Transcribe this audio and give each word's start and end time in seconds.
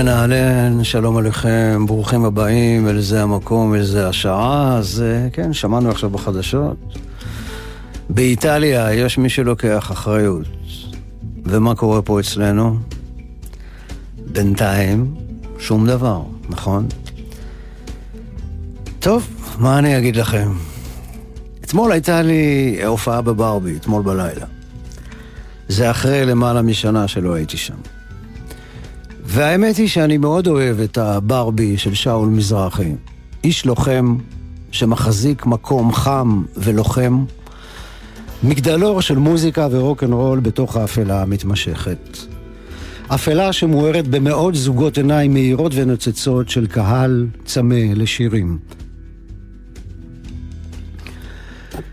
אהלן 0.00 0.08
אהלן, 0.08 0.84
שלום 0.84 1.16
עליכם, 1.16 1.84
ברוכים 1.86 2.24
הבאים, 2.24 2.88
אל 2.88 3.00
זה 3.00 3.22
המקום, 3.22 3.74
אל 3.74 3.82
זה 3.82 4.08
השעה, 4.08 4.76
אז 4.78 5.02
אה, 5.06 5.30
כן, 5.32 5.52
שמענו 5.52 5.90
עכשיו 5.90 6.10
בחדשות. 6.10 6.76
באיטליה 8.10 8.94
יש 8.94 9.18
מי 9.18 9.28
שלוקח 9.28 9.92
אחריות. 9.92 10.46
ומה 11.44 11.74
קורה 11.74 12.02
פה 12.02 12.20
אצלנו? 12.20 12.78
בינתיים, 14.32 15.14
שום 15.58 15.86
דבר, 15.86 16.22
נכון? 16.48 16.86
טוב, 19.00 19.28
מה 19.58 19.78
אני 19.78 19.98
אגיד 19.98 20.16
לכם? 20.16 20.52
אתמול 21.60 21.92
הייתה 21.92 22.22
לי 22.22 22.78
הופעה 22.86 23.20
בברבי, 23.20 23.76
אתמול 23.76 24.02
בלילה. 24.02 24.46
זה 25.68 25.90
אחרי 25.90 26.26
למעלה 26.26 26.62
משנה 26.62 27.08
שלא 27.08 27.34
הייתי 27.34 27.56
שם. 27.56 27.99
והאמת 29.32 29.76
היא 29.76 29.88
שאני 29.88 30.18
מאוד 30.18 30.46
אוהב 30.46 30.80
את 30.80 30.98
הברבי 30.98 31.78
של 31.78 31.94
שאול 31.94 32.28
מזרחי. 32.28 32.94
איש 33.44 33.66
לוחם 33.66 34.16
שמחזיק 34.70 35.46
מקום 35.46 35.92
חם 35.92 36.42
ולוחם. 36.56 37.24
מגדלור 38.42 39.00
של 39.00 39.18
מוזיקה 39.18 39.68
ורוקנרול 39.70 40.40
בתוך 40.40 40.76
האפלה 40.76 41.22
המתמשכת. 41.22 42.18
אפלה 43.08 43.52
שמוארת 43.52 44.08
במאות 44.08 44.54
זוגות 44.54 44.96
עיניים 44.96 45.32
מהירות 45.32 45.72
ונוצצות 45.74 46.48
של 46.48 46.66
קהל 46.66 47.26
צמא 47.44 47.84
לשירים. 47.94 48.58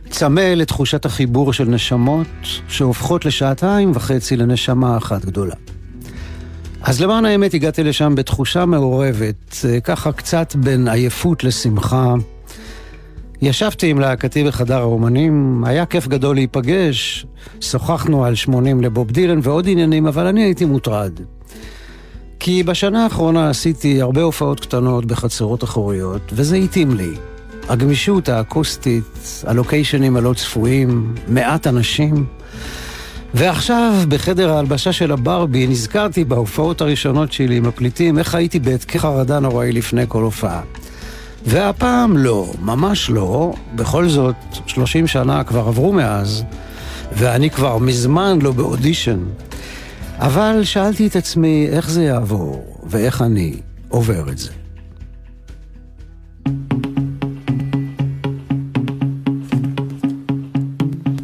צמא 0.09 0.41
לתחושת 0.41 1.05
החיבור 1.05 1.53
של 1.53 1.65
נשמות 1.65 2.27
שהופכות 2.67 3.25
לשעתיים 3.25 3.91
וחצי 3.95 4.37
לנשמה 4.37 4.97
אחת 4.97 5.25
גדולה. 5.25 5.55
אז 6.87 7.01
למען 7.01 7.25
האמת 7.25 7.53
הגעתי 7.53 7.83
לשם 7.83 8.15
בתחושה 8.15 8.65
מעורבת, 8.65 9.55
אה, 9.65 9.79
ככה 9.79 10.11
קצת 10.11 10.55
בין 10.55 10.87
עייפות 10.87 11.43
לשמחה. 11.43 12.13
ישבתי 13.41 13.89
עם 13.89 13.99
להקתי 13.99 14.43
בחדר 14.43 14.77
האומנים, 14.77 15.63
היה 15.65 15.85
כיף 15.85 16.07
גדול 16.07 16.35
להיפגש, 16.35 17.25
שוחחנו 17.61 18.25
על 18.25 18.35
80 18.35 18.81
לבוב 18.81 19.11
דילן 19.11 19.39
ועוד 19.43 19.67
עניינים, 19.69 20.07
אבל 20.07 20.27
אני 20.27 20.43
הייתי 20.43 20.65
מוטרד. 20.65 21.11
כי 22.39 22.63
בשנה 22.63 23.03
האחרונה 23.03 23.49
עשיתי 23.49 24.01
הרבה 24.01 24.21
הופעות 24.21 24.59
קטנות 24.59 25.05
בחצרות 25.05 25.63
אחוריות, 25.63 26.21
וזה 26.31 26.55
התאים 26.55 26.95
לי. 26.95 27.13
הגמישות 27.69 28.29
האקוסטית, 28.29 29.43
הלוקיישנים 29.43 30.17
הלא 30.17 30.33
צפויים, 30.33 31.15
מעט 31.27 31.67
אנשים. 31.67 32.36
ועכשיו, 33.33 33.93
בחדר 34.07 34.53
ההלבשה 34.53 34.91
של 34.93 35.11
הברבי, 35.11 35.67
נזכרתי 35.67 36.23
בהופעות 36.23 36.81
הראשונות 36.81 37.31
שלי 37.31 37.57
עם 37.57 37.65
הפליטים, 37.65 38.19
איך 38.19 38.35
הייתי 38.35 38.59
בהתקף 38.59 38.99
חרדה 38.99 39.39
נוראי 39.39 39.71
לפני 39.71 40.03
כל 40.07 40.23
הופעה. 40.23 40.61
והפעם 41.45 42.17
לא, 42.17 42.53
ממש 42.61 43.09
לא. 43.09 43.53
בכל 43.75 44.09
זאת, 44.09 44.35
30 44.65 45.07
שנה 45.07 45.43
כבר 45.43 45.67
עברו 45.67 45.93
מאז, 45.93 46.43
ואני 47.13 47.49
כבר 47.49 47.77
מזמן 47.77 48.39
לא 48.41 48.51
באודישן. 48.51 49.19
אבל 50.19 50.59
שאלתי 50.63 51.07
את 51.07 51.15
עצמי 51.15 51.67
איך 51.71 51.89
זה 51.89 52.03
יעבור, 52.03 52.79
ואיך 52.83 53.21
אני 53.21 53.55
עובר 53.89 54.29
את 54.29 54.37
זה. 54.37 54.51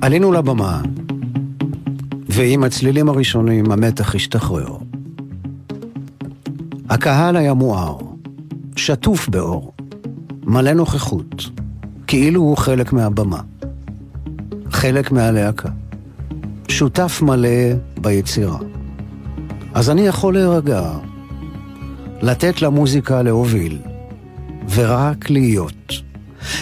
עלינו 0.01 0.31
לבמה, 0.31 0.81
ועם 2.35 2.63
הצלילים 2.63 3.09
הראשונים 3.09 3.71
המתח 3.71 4.15
השתחרר. 4.15 4.77
הקהל 6.89 7.35
היה 7.35 7.53
מואר, 7.53 7.97
שטוף 8.75 9.29
באור, 9.29 9.73
מלא 10.43 10.73
נוכחות, 10.73 11.49
כאילו 12.07 12.41
הוא 12.41 12.57
חלק 12.57 12.93
מהבמה, 12.93 13.41
חלק 14.71 15.11
מהלהקה, 15.11 15.69
שותף 16.67 17.19
מלא 17.21 17.73
ביצירה. 18.01 18.57
אז 19.73 19.89
אני 19.89 20.01
יכול 20.01 20.33
להירגע, 20.33 20.91
לתת 22.21 22.61
למוזיקה 22.61 23.21
להוביל, 23.21 23.77
ורק 24.75 25.29
להיות. 25.29 25.93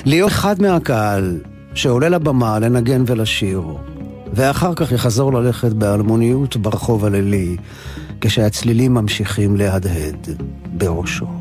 להיות 0.05 0.31
אחד 0.31 0.61
מהקהל 0.61 1.39
שעולה 1.73 2.09
לבמה 2.09 2.59
לנגן 2.59 3.03
ולשיר, 3.07 3.61
ואחר 4.33 4.75
כך 4.75 4.91
יחזור 4.91 5.33
ללכת 5.33 5.73
באלמוניות 5.73 6.57
ברחוב 6.57 7.05
הלילי, 7.05 7.57
כשהצלילים 8.21 8.93
ממשיכים 8.93 9.55
להדהד 9.55 10.27
בראשו. 10.77 11.40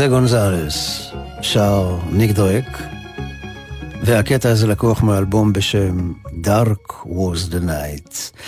חוזה 0.00 0.08
גונזלס, 0.08 1.10
שר 1.42 1.96
ניק 2.12 2.30
דרק, 2.30 2.82
והקטע 4.02 4.50
הזה 4.50 4.66
לקוח 4.66 5.02
מאלבום 5.02 5.52
בשם 5.52 6.12
Dark 6.44 6.92
was 7.06 7.52
the 7.52 7.66
Night. 7.66 8.38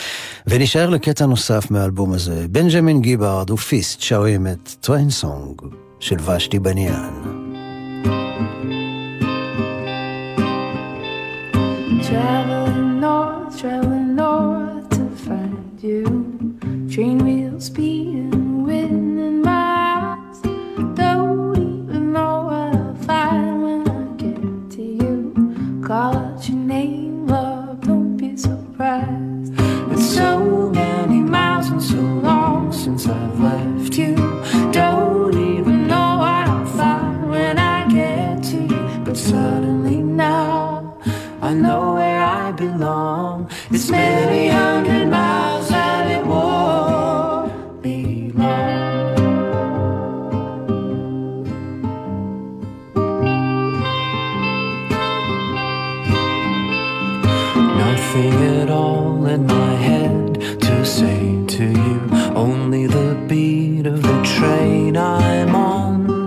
ונשאר 0.46 0.90
לקטע 0.90 1.26
נוסף 1.26 1.70
מהאלבום 1.70 2.12
הזה, 2.12 2.46
בנג'מין 2.50 3.00
גיבארד 3.00 3.50
ופיסט 3.50 4.00
שרים 4.00 4.46
את 4.46 4.74
Train 4.80 5.10
Song 5.10 5.62
של 6.00 6.16
ושתי 6.30 6.58
בניאן. 6.58 7.11
Nothing 58.14 58.60
at 58.60 58.68
all 58.68 59.24
in 59.24 59.46
my 59.46 59.74
head 59.74 60.38
to 60.60 60.84
say 60.84 61.46
to 61.46 61.64
you. 61.64 62.00
Only 62.34 62.86
the 62.86 63.16
beat 63.26 63.86
of 63.86 64.02
the 64.02 64.22
train 64.22 64.98
I'm 64.98 65.54
on. 65.56 66.26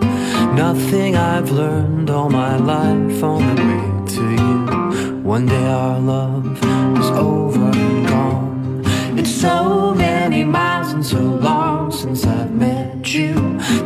Nothing 0.55 1.15
I've 1.15 1.51
learned 1.51 2.09
all 2.09 2.31
my 2.31 2.57
life 2.57 3.21
on 3.23 3.55
the 3.55 3.61
way 3.69 3.87
to 4.15 4.23
you. 4.31 5.21
One 5.21 5.45
day 5.45 5.67
our 5.67 5.99
love 5.99 6.57
is 6.97 7.09
over 7.11 7.65
and 7.65 8.07
gone. 8.07 8.83
It's 9.19 9.29
so 9.29 9.93
many 9.93 10.43
miles 10.43 10.91
and 10.91 11.05
so 11.05 11.19
long 11.19 11.91
since 11.91 12.25
I've 12.25 12.51
met 12.51 13.13
you. 13.13 13.35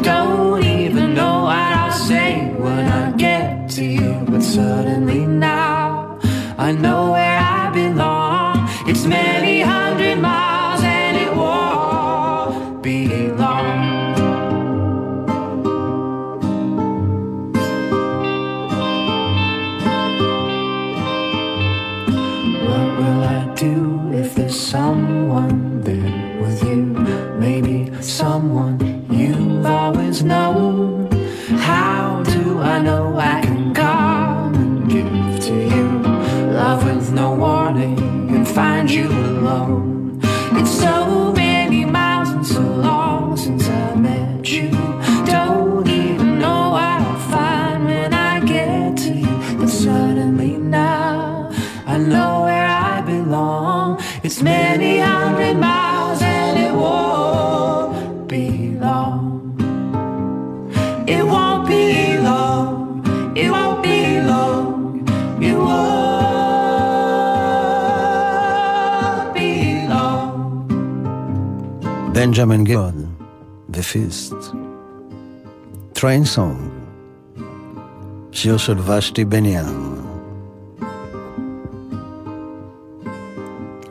Don't 0.03 0.63
even 0.63 1.15
know 1.15 1.43
what 1.43 1.73
I'll 1.81 1.91
say 1.91 2.47
when 2.57 2.85
I 2.85 3.11
get 3.17 3.69
to 3.71 3.83
you. 3.83 4.23
But 4.25 4.41
suddenly 4.41 5.25
now, 5.25 6.17
I 6.57 6.71
know 6.71 7.11
where 7.11 7.39
I 7.39 7.48
man. 9.09 9.38
בנג'מין 72.29 72.63
גיבארד 72.63 72.93
ופיסט. 73.69 74.35
Train 75.93 76.25
Song. 76.25 76.57
שיר 78.31 78.57
של 78.57 78.79
ושתי 78.79 79.25
בניאן. 79.25 79.95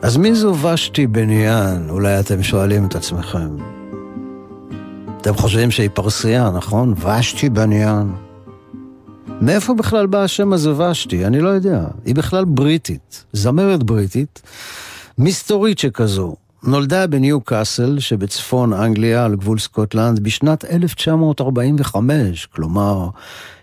אז 0.01 0.17
מי 0.17 0.35
זו 0.35 0.55
ושתי 0.55 1.07
בניאן? 1.07 1.89
אולי 1.89 2.19
אתם 2.19 2.43
שואלים 2.43 2.85
את 2.85 2.95
עצמכם. 2.95 3.49
אתם 5.21 5.33
חושבים 5.33 5.71
שהיא 5.71 5.89
פרסייה, 5.93 6.49
נכון? 6.49 6.93
ושתי 6.93 7.49
בניאן. 7.49 8.11
מאיפה 9.41 9.73
בכלל 9.73 10.05
בא 10.05 10.23
השם 10.23 10.53
הזה 10.53 10.83
ושתי? 10.83 11.25
אני 11.25 11.41
לא 11.41 11.49
יודע. 11.49 11.87
היא 12.05 12.15
בכלל 12.15 12.45
בריטית, 12.45 13.25
זמרת 13.33 13.83
בריטית, 13.83 14.41
מסתורית 15.17 15.79
שכזו. 15.79 16.35
נולדה 16.63 17.07
בניו 17.07 17.41
קאסל 17.41 17.99
שבצפון 17.99 18.73
אנגליה 18.73 19.25
על 19.25 19.35
גבול 19.35 19.59
סקוטלנד 19.59 20.19
בשנת 20.19 20.65
1945, 20.65 22.45
כלומר, 22.45 23.09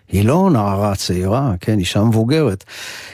היא 0.09 0.25
לא 0.25 0.51
נערה 0.53 0.95
צעירה, 0.95 1.55
כן, 1.61 1.79
אישה 1.79 2.05
מבוגרת. 2.05 2.65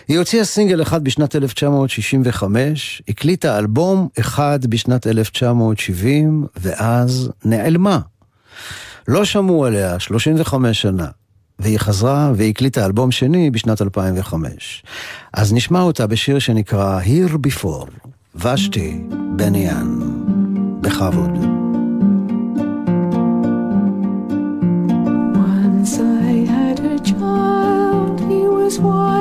היא 0.08 0.18
הוציאה 0.18 0.44
סינגל 0.44 0.82
אחד 0.82 1.04
בשנת 1.04 1.36
1965, 1.36 3.02
הקליטה 3.08 3.58
אלבום 3.58 4.08
אחד 4.20 4.66
בשנת 4.66 5.06
1970, 5.06 6.46
ואז 6.56 7.30
נעלמה. 7.44 7.98
לא 9.08 9.24
שמעו 9.24 9.66
עליה 9.66 9.98
35 9.98 10.82
שנה, 10.82 11.06
והיא 11.58 11.78
חזרה 11.78 12.32
והקליטה 12.36 12.86
אלבום 12.86 13.10
שני 13.10 13.50
בשנת 13.50 13.82
2005. 13.82 14.82
אז 15.32 15.52
נשמע 15.52 15.80
אותה 15.80 16.06
בשיר 16.06 16.38
שנקרא 16.38 17.00
Here 17.00 17.32
Before, 17.32 18.08
ושתי 18.35 19.03
בניאן, 19.35 19.99
בכבוד. 20.81 21.37
Once 25.33 25.99
I 25.99 26.33
had 26.53 26.79
a 26.93 26.97
child, 27.11 28.19
he 28.29 28.41
was 28.57 28.75
wilder 28.79 29.20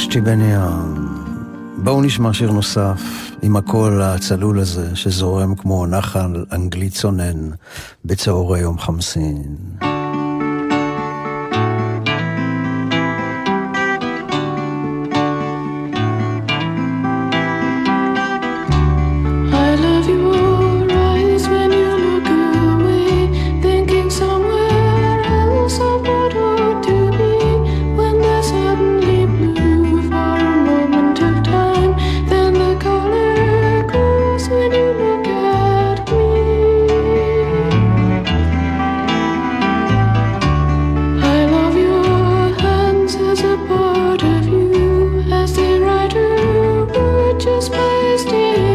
הרגשתי 0.00 0.20
בן 0.20 0.40
ים. 0.40 1.08
בואו 1.78 2.02
נשמע 2.02 2.32
שיר 2.32 2.50
נוסף 2.52 3.02
עם 3.42 3.56
הקול 3.56 4.02
הצלול 4.02 4.58
הזה 4.58 4.96
שזורם 4.96 5.54
כמו 5.54 5.86
נחל 5.86 6.44
אנגלי 6.52 6.90
צונן 6.90 7.50
בצהרי 8.04 8.60
יום 8.60 8.78
חמסין. 8.78 9.56
ועכשיו, 48.26 48.69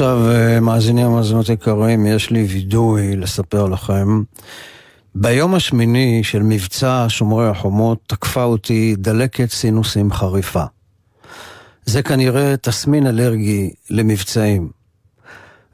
אה, 0.00 0.60
מאזינים 0.60 1.06
ומאזינות 1.06 1.48
יקרים, 1.48 2.06
יש 2.06 2.30
לי 2.30 2.42
וידוי 2.42 3.16
לספר 3.16 3.66
לכם. 3.66 4.22
ביום 5.14 5.54
השמיני 5.54 6.24
של 6.24 6.42
מבצע 6.42 7.06
שומרי 7.08 7.48
החומות 7.48 7.98
תקפה 8.06 8.44
אותי 8.44 8.94
דלקת 8.98 9.50
סינוסים 9.50 10.12
חריפה. 10.12 10.64
זה 11.84 12.02
כנראה 12.02 12.56
תסמין 12.56 13.06
אלרגי 13.06 13.70
למבצעים. 13.90 14.70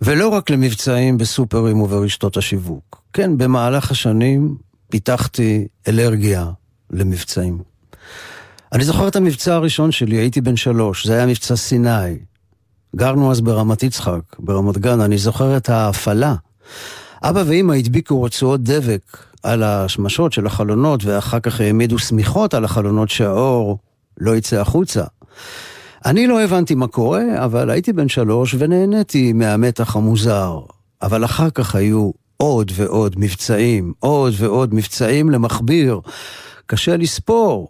ולא 0.03 0.29
רק 0.29 0.51
למבצעים 0.51 1.19
בסופרים 1.19 1.81
וברשתות 1.81 2.37
השיווק. 2.37 3.03
כן, 3.13 3.39
במהלך 3.39 3.91
השנים 3.91 4.57
פיתחתי 4.91 5.67
אלרגיה 5.89 6.47
למבצעים. 6.91 7.59
אני 8.73 8.85
זוכר 8.85 9.09
את 9.09 9.17
המבצע 9.17 9.55
הראשון 9.55 9.93
שלי, 9.93 10.17
הייתי 10.17 10.41
בן 10.41 10.57
שלוש, 10.57 11.07
זה 11.07 11.15
היה 11.15 11.27
מבצע 11.27 11.57
סיני. 11.57 12.27
גרנו 12.99 13.31
אז 13.31 13.40
ברמת 13.40 13.83
יצחק, 13.83 14.21
ברמת 14.38 14.78
גן, 14.78 15.00
אני 15.00 15.19
זוכר 15.19 15.57
את 15.57 15.69
ההפעלה. 15.69 16.35
אבא 17.23 17.43
ואמא 17.47 17.73
הדביקו 17.73 18.23
רצועות 18.23 18.62
דבק 18.62 19.19
על 19.43 19.62
השמשות 19.62 20.33
של 20.33 20.47
החלונות, 20.47 21.05
ואחר 21.05 21.40
כך 21.40 21.61
העמידו 21.61 21.99
שמיכות 21.99 22.55
על 22.55 22.64
החלונות 22.64 23.09
שהאור 23.09 23.78
לא 24.21 24.37
יצא 24.37 24.61
החוצה. 24.61 25.05
אני 26.05 26.26
לא 26.26 26.43
הבנתי 26.43 26.75
מה 26.75 26.87
קורה, 26.87 27.23
אבל 27.45 27.71
הייתי 27.71 27.93
בן 27.93 28.09
שלוש 28.09 28.55
ונהניתי 28.59 29.33
מהמתח 29.33 29.97
המוזר. 29.97 30.61
אבל 31.02 31.25
אחר 31.25 31.50
כך 31.50 31.75
היו 31.75 32.11
עוד 32.37 32.73
ועוד 32.75 33.14
מבצעים, 33.19 33.93
עוד 33.99 34.35
ועוד 34.37 34.75
מבצעים 34.75 35.31
למכביר. 35.31 36.00
קשה 36.67 36.97
לספור. 36.97 37.69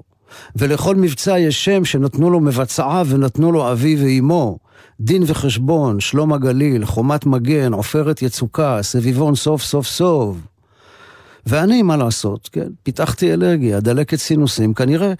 ולכל 0.56 0.96
מבצע 0.96 1.38
יש 1.38 1.64
שם 1.64 1.84
שנתנו 1.84 2.30
לו 2.30 2.40
מבצעיו 2.40 3.06
ונתנו 3.10 3.52
לו 3.52 3.72
אבי 3.72 3.96
ואימו. 3.96 4.67
דין 5.00 5.22
וחשבון, 5.26 6.00
שלום 6.00 6.32
הגליל, 6.32 6.84
חומת 6.84 7.26
מגן, 7.26 7.72
עופרת 7.72 8.22
יצוקה, 8.22 8.78
סביבון 8.82 9.34
סוף 9.34 9.62
סוף 9.62 9.86
סוף. 9.86 10.36
ואני, 11.46 11.82
מה 11.82 11.96
לעשות, 11.96 12.48
כן, 12.52 12.68
פיתחתי 12.82 13.32
אלרגיה, 13.32 13.80
דלקת 13.80 14.16
סינוסים, 14.16 14.74
כנראה 14.74 15.12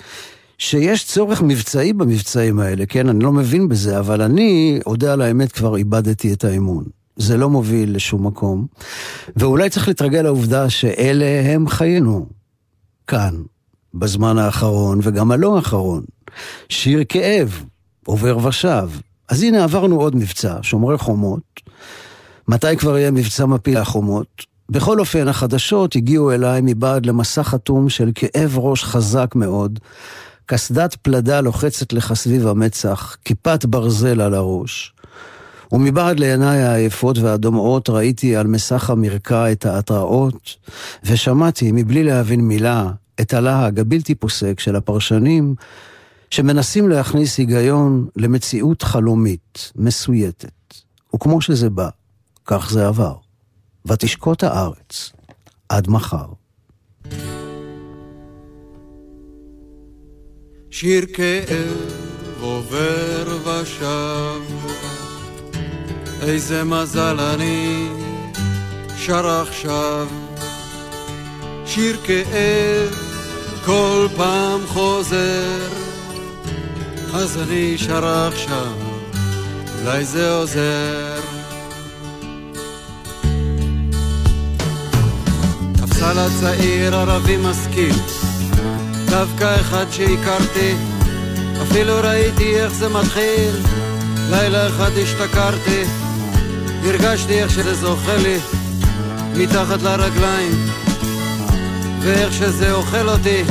שיש 0.59 1.05
צורך 1.05 1.43
מבצעי 1.43 1.93
במבצעים 1.93 2.61
האלה, 2.61 2.87
כן, 2.87 3.09
אני 3.09 3.25
לא 3.25 3.33
מבין 3.33 3.69
בזה, 3.69 3.99
אבל 3.99 4.23
אני, 4.23 4.81
אודה 4.87 5.13
על 5.13 5.23
האמת, 5.23 5.53
כבר 5.53 5.77
איבדתי 5.77 6.33
את 6.33 6.45
האמון. 6.45 6.85
זה 7.17 7.37
לא 7.37 7.51
מוביל 7.51 7.97
לשום 7.97 8.27
מקום, 8.27 8.67
ואולי 9.37 9.71
צריך 9.71 9.89
להתרגל 9.89 10.23
לעובדה 10.23 10.71
שאלה 10.71 11.43
הם 11.45 11.69
חיינו, 11.69 12.27
כאן, 13.07 13.35
בזמן 13.95 14.39
האחרון 14.39 15.01
וגם 15.03 15.31
הלא 15.31 15.57
האחרון. 15.57 16.05
שיר 16.69 17.05
כאב, 17.09 17.63
עובר 18.07 18.47
ושב. 18.47 18.89
אז 19.29 19.43
הנה 19.43 19.65
עברנו 19.65 20.01
עוד 20.01 20.17
מבצע, 20.17 20.59
שומרי 20.63 20.99
חומות. 20.99 21.61
מתי 22.49 22.77
כבר 22.77 22.99
יהיה 22.99 23.11
מבצע 23.11 23.47
מפיל 23.47 23.77
החומות? 23.77 24.47
בכל 24.71 25.01
אופן, 25.01 25.29
החדשות 25.29 25.97
הגיעו 25.97 26.33
אליי 26.33 26.61
מבעד 26.65 27.07
למסע 27.07 27.43
חתום 27.43 27.89
של 27.89 28.11
כאב 28.15 28.59
ראש 28.59 28.85
חזק 28.85 29.35
מאוד, 29.35 29.79
קסדת 30.47 30.95
פלדה 30.95 31.41
לוחצת 31.41 31.93
לך 31.93 32.15
סביב 32.15 32.47
המצח, 32.47 33.17
כיפת 33.25 33.65
ברזל 33.65 34.21
על 34.21 34.35
הראש. 34.35 34.95
ומבעד 35.73 36.21
לעיניי 36.21 36.63
העייפות 36.63 37.19
והדומעות 37.19 37.91
ראיתי 37.91 38.37
על 38.37 38.47
מסך 38.47 38.91
המרקע 38.91 39.53
את 39.53 39.67
ההתראות, 39.67 40.57
ושמעתי, 41.05 41.73
מבלי 41.73 42.03
להבין 42.05 42.41
מילה, 42.41 42.91
את 43.21 43.35
הלהג 43.35 43.81
הבלתי 43.81 44.15
פוסק 44.15 44.61
של 44.61 44.77
הפרשנים 44.77 45.55
שמנסים 46.31 46.89
להכניס 46.89 47.39
היגיון 47.39 48.09
למציאות 48.17 48.83
חלומית, 48.83 49.73
מסויטת. 49.77 50.75
וכמו 51.15 51.41
שזה 51.41 51.71
בא, 51.71 51.89
כך 52.47 52.71
זה 52.71 52.87
עבר. 52.87 53.15
ותשקוט 53.87 54.45
הארץ 54.45 55.13
עד 55.69 55.91
מחר. 55.91 56.27
שיר 60.71 61.07
כאב 61.15 62.41
עובר 62.41 63.39
ושב, 63.45 64.41
איזה 66.23 66.65
מזל 66.65 67.21
אני 67.21 67.89
שר 68.97 69.27
עכשיו. 69.27 70.09
שיר 71.67 71.97
כאב 72.05 72.95
כל 73.65 74.07
פעם 74.17 74.61
חוזר 74.67 75.88
אז 77.15 77.39
אני 77.39 77.79
שר 77.79 78.07
עכשיו, 78.07 78.73
אולי 79.81 80.05
זה 80.05 80.31
עוזר. 80.31 81.21
תפסל 85.73 86.19
הצעיר 86.19 86.97
ערבי 86.97 87.37
משכיל, 87.37 87.95
דווקא 89.11 89.61
אחד 89.61 89.85
שהכרתי, 89.91 90.75
אפילו 91.63 91.95
ראיתי 92.03 92.61
איך 92.61 92.73
זה 92.73 92.89
מתחיל. 92.89 93.55
לילה 94.31 94.69
אחד 94.69 94.91
השתכרתי, 95.03 95.85
הרגשתי 96.85 97.43
איך 97.43 97.51
שזה 97.51 97.75
זוכה 97.75 98.17
לי 98.17 98.39
מתחת 99.35 99.83
לרגליים, 99.83 100.67
ואיך 102.01 102.33
שזה 102.33 102.73
אוכל 102.73 103.09
אותי 103.09 103.43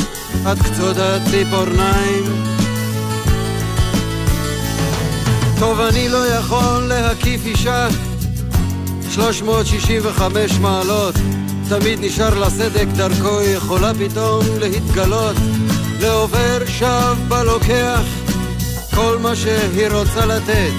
עד 0.45 0.57
קצות 0.61 0.97
הציפורניים. 0.97 2.56
טוב, 5.59 5.79
אני 5.79 6.09
לא 6.09 6.27
יכול 6.27 6.83
להקיף 6.87 7.45
אישה. 7.45 7.87
365 9.11 10.51
מעלות. 10.59 11.15
תמיד 11.69 11.99
נשאר 12.01 12.39
לה 12.39 12.49
סדק 12.49 12.87
דרכו 12.95 13.41
יכולה 13.41 13.91
פתאום 13.93 14.45
להתגלות. 14.59 15.35
לעובר 15.99 16.65
שב 16.67 17.15
בלוקח 17.27 18.01
כל 18.95 19.17
מה 19.21 19.35
שהיא 19.35 19.87
רוצה 19.91 20.25
לתת. 20.25 20.71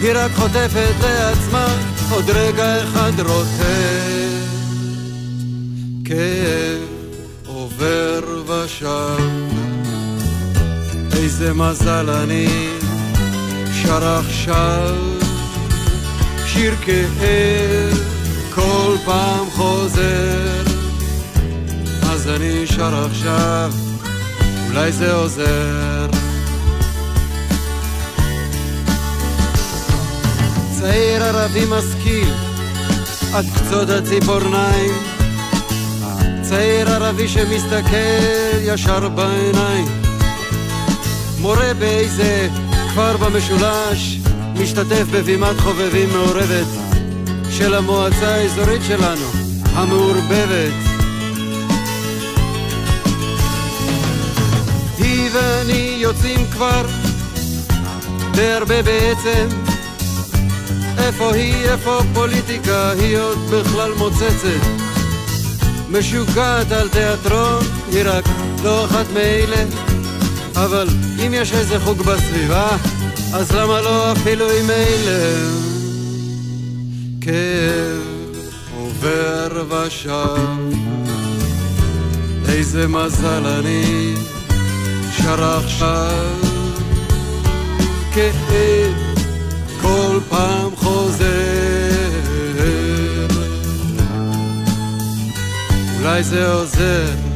היא 0.00 0.12
רק 0.14 0.30
חוטפת 0.34 0.94
לעצמה 1.02 1.66
עוד 2.10 2.30
רגע 2.30 2.82
אחד 2.82 3.20
רוטט 3.20 3.64
כאב 6.04 6.80
עובר 7.46 8.20
ושב. 8.46 9.24
איזה 11.12 11.54
מזל 11.54 12.10
אני 12.10 12.73
שר 13.86 14.18
עכשיו? 14.18 14.96
שיר 16.46 16.74
כאב 16.84 17.98
כל 18.54 18.96
פעם 19.04 19.50
חוזר. 19.50 20.62
אז 22.02 22.28
אני 22.28 22.66
שר 22.66 23.06
עכשיו 23.10 23.72
אולי 24.68 24.92
זה 24.92 25.14
עוזר. 25.14 26.06
צעיר 30.80 31.24
ערבי 31.24 31.64
משכיל 31.68 32.32
עד 33.34 33.44
קצות 33.54 33.88
הציפורניים. 33.90 34.92
צעיר 36.42 36.90
ערבי 36.90 37.28
שמסתכל 37.28 38.58
ישר 38.60 39.08
בעיניים. 39.08 39.86
מורה 41.40 41.74
באיזה 41.78 42.48
כפר 42.94 43.16
במשולש 43.16 44.18
משתתף 44.54 45.04
בבימת 45.10 45.60
חובבים 45.60 46.08
מעורבת 46.08 46.66
של 47.50 47.74
המועצה 47.74 48.34
האזורית 48.34 48.82
שלנו, 48.86 49.26
המעורבבת. 49.64 50.72
היא 54.98 55.30
ואני 55.32 55.96
יוצאים 55.98 56.46
כבר 56.52 56.86
די 58.32 58.52
הרבה 58.52 58.82
בעצם. 58.82 59.48
איפה 60.98 61.34
היא, 61.34 61.68
איפה 61.68 62.00
פוליטיקה, 62.14 62.90
היא 62.90 63.18
עוד 63.18 63.38
בכלל 63.50 63.92
מוצצת. 63.92 64.66
משוגעת 65.90 66.72
על 66.72 66.88
תיאטרון, 66.88 67.64
היא 67.92 68.02
רק 68.04 68.24
לא 68.62 68.84
אחת 68.84 69.06
מאלה 69.14 69.64
אבל 70.56 70.88
אם 71.26 71.34
יש 71.34 71.52
איזה 71.52 71.80
חוג 71.80 72.02
בסביבה 72.02 72.68
אז 73.32 73.52
למה 73.52 73.80
לא 73.80 74.12
אפילו 74.12 74.50
עם 74.50 74.70
אלה? 74.70 75.50
כאב 77.20 78.14
עובר 78.76 79.64
ושב 79.70 80.84
איזה 82.48 82.88
מזל 82.88 83.46
אני 83.46 84.14
שר 85.16 85.44
עכשיו. 85.44 86.28
כאב 88.14 88.94
כל 89.80 90.18
פעם 90.28 90.76
חוזר. 90.76 91.24
אולי 95.98 96.22
זה 96.22 96.52
עוזר 96.52 97.33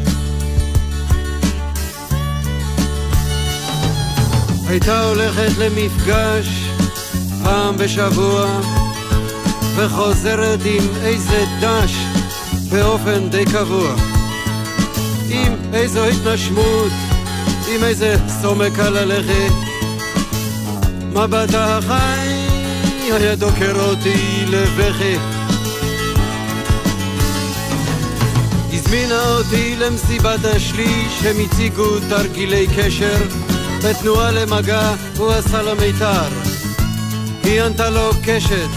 הייתה 4.69 5.05
הולכת 5.05 5.59
למפגש 5.59 6.49
פעם 7.45 7.77
בשבוע 7.77 8.61
וחוזרת 9.77 10.59
עם 10.65 10.85
איזה 11.03 11.45
דש 11.61 11.93
באופן 12.71 13.31
די 13.31 13.45
קבוע. 13.45 13.95
עם 15.29 15.53
איזו 15.73 16.05
התנשמות, 16.05 16.93
עם 17.69 17.85
איזה 17.85 18.17
סומק 18.43 18.79
על 18.79 18.97
הלכת. 18.97 19.53
מבטה 21.13 21.79
החי 21.79 22.49
היה 23.13 23.35
דוקר 23.37 23.81
אותי 23.81 24.45
לבכי. 24.47 25.17
הזמינה 28.73 29.23
אותי 29.29 29.77
למסיבת 29.77 30.45
השליש, 30.45 31.25
הם 31.25 31.37
הציגו 31.45 32.01
תרגילי 32.09 32.67
קשר 32.77 33.48
בתנועה 33.85 34.31
למגע 34.31 34.95
הוא 35.17 35.31
עשה 35.33 35.63
לה 35.63 35.75
מיתר. 35.75 36.29
היא 37.45 37.63
ענתה 37.63 37.91
לו 37.91 38.11
קשת, 38.25 38.69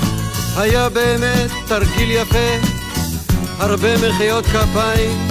היה 0.58 0.90
באמת 0.90 1.52
תרגיל 1.68 2.12
יפה, 2.12 2.68
הרבה 3.60 3.98
מחיאות 3.98 4.46
כפיים. 4.46 5.28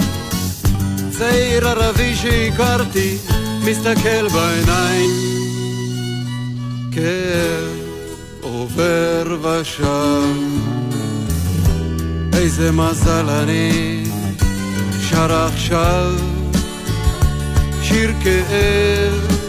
צעיר 1.09 1.67
ערבי 1.67 2.15
שהכרתי, 2.15 3.17
מסתכל 3.65 4.27
בעיניים. 4.27 5.09
כאב 6.91 7.81
עובר 8.41 9.37
ושב, 9.41 10.35
איזה 12.33 12.71
מזל 12.71 13.29
אני 13.29 14.03
שר 15.09 15.33
עכשיו 15.33 16.11
שיר 17.83 18.13
כאב 18.23 19.40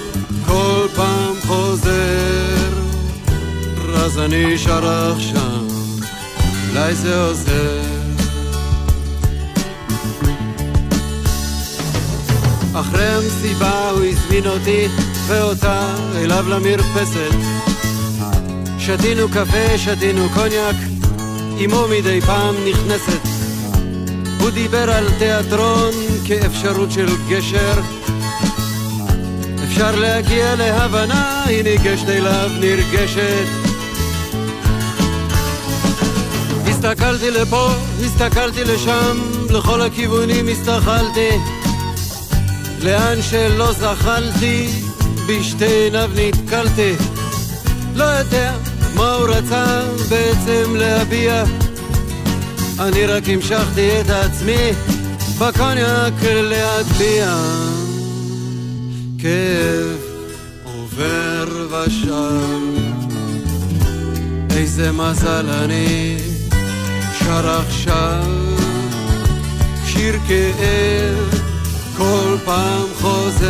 אז 4.05 4.19
אני 4.19 4.59
שר 4.59 5.12
עכשיו, 5.12 5.61
אולי 6.71 6.95
זה 6.95 7.25
עוזר. 7.25 7.81
אחרי 12.75 13.07
המסיבה 13.07 13.91
הוא 13.91 14.05
הזמין 14.05 14.47
אותי 14.47 14.87
ואותה 15.27 15.95
אליו 16.17 16.49
למרפסת. 16.49 17.35
שתינו 18.79 19.29
קפה, 19.29 19.79
שתינו 19.79 20.29
קוניאק, 20.35 20.77
אמו 21.65 21.88
מדי 21.88 22.21
פעם 22.21 22.55
נכנסת. 22.71 23.23
הוא 24.41 24.51
דיבר 24.51 24.91
על 24.91 25.05
תיאטרון 25.19 25.93
כאפשרות 26.25 26.93
של 26.93 27.09
גשר 27.29 27.81
אפשר 29.65 29.97
להגיע 29.97 30.55
להבנה, 30.55 31.45
היא 31.47 31.65
ניגשת 31.65 32.09
אליו 32.09 32.51
נרגשת. 32.61 33.62
הסתכלתי 36.85 37.31
לפה, 37.31 37.68
הסתכלתי 38.05 38.64
לשם, 38.64 39.18
לכל 39.51 39.83
הכיוונים 39.83 40.49
הסתכלתי. 40.49 41.29
לאן 42.83 43.23
שלא 43.23 43.73
זחלתי, 43.73 44.68
בשתי 45.29 45.64
עיניו 45.64 46.11
נתקלתי. 46.14 46.92
לא 47.95 48.05
יודע 48.05 48.55
מה 48.95 49.12
הוא 49.12 49.29
רצה 49.29 49.83
בעצם 50.09 50.77
להביע. 50.77 51.45
אני 52.79 53.07
רק 53.07 53.23
המשכתי 53.27 54.01
את 54.01 54.11
עצמי 54.11 54.71
בקוניאק 55.38 56.23
להטביע. 56.23 57.37
כאב 59.18 59.99
עובר 60.64 61.66
ושב 61.71 62.62
איזה 64.51 64.92
מזל 64.92 65.51
אני 65.51 66.32
שר 67.33 67.51
עכשיו 67.51 68.25
שיר 69.85 70.14
כאב 70.29 71.40
כל 71.97 72.37
פעם 72.45 72.87
חוזר. 73.01 73.49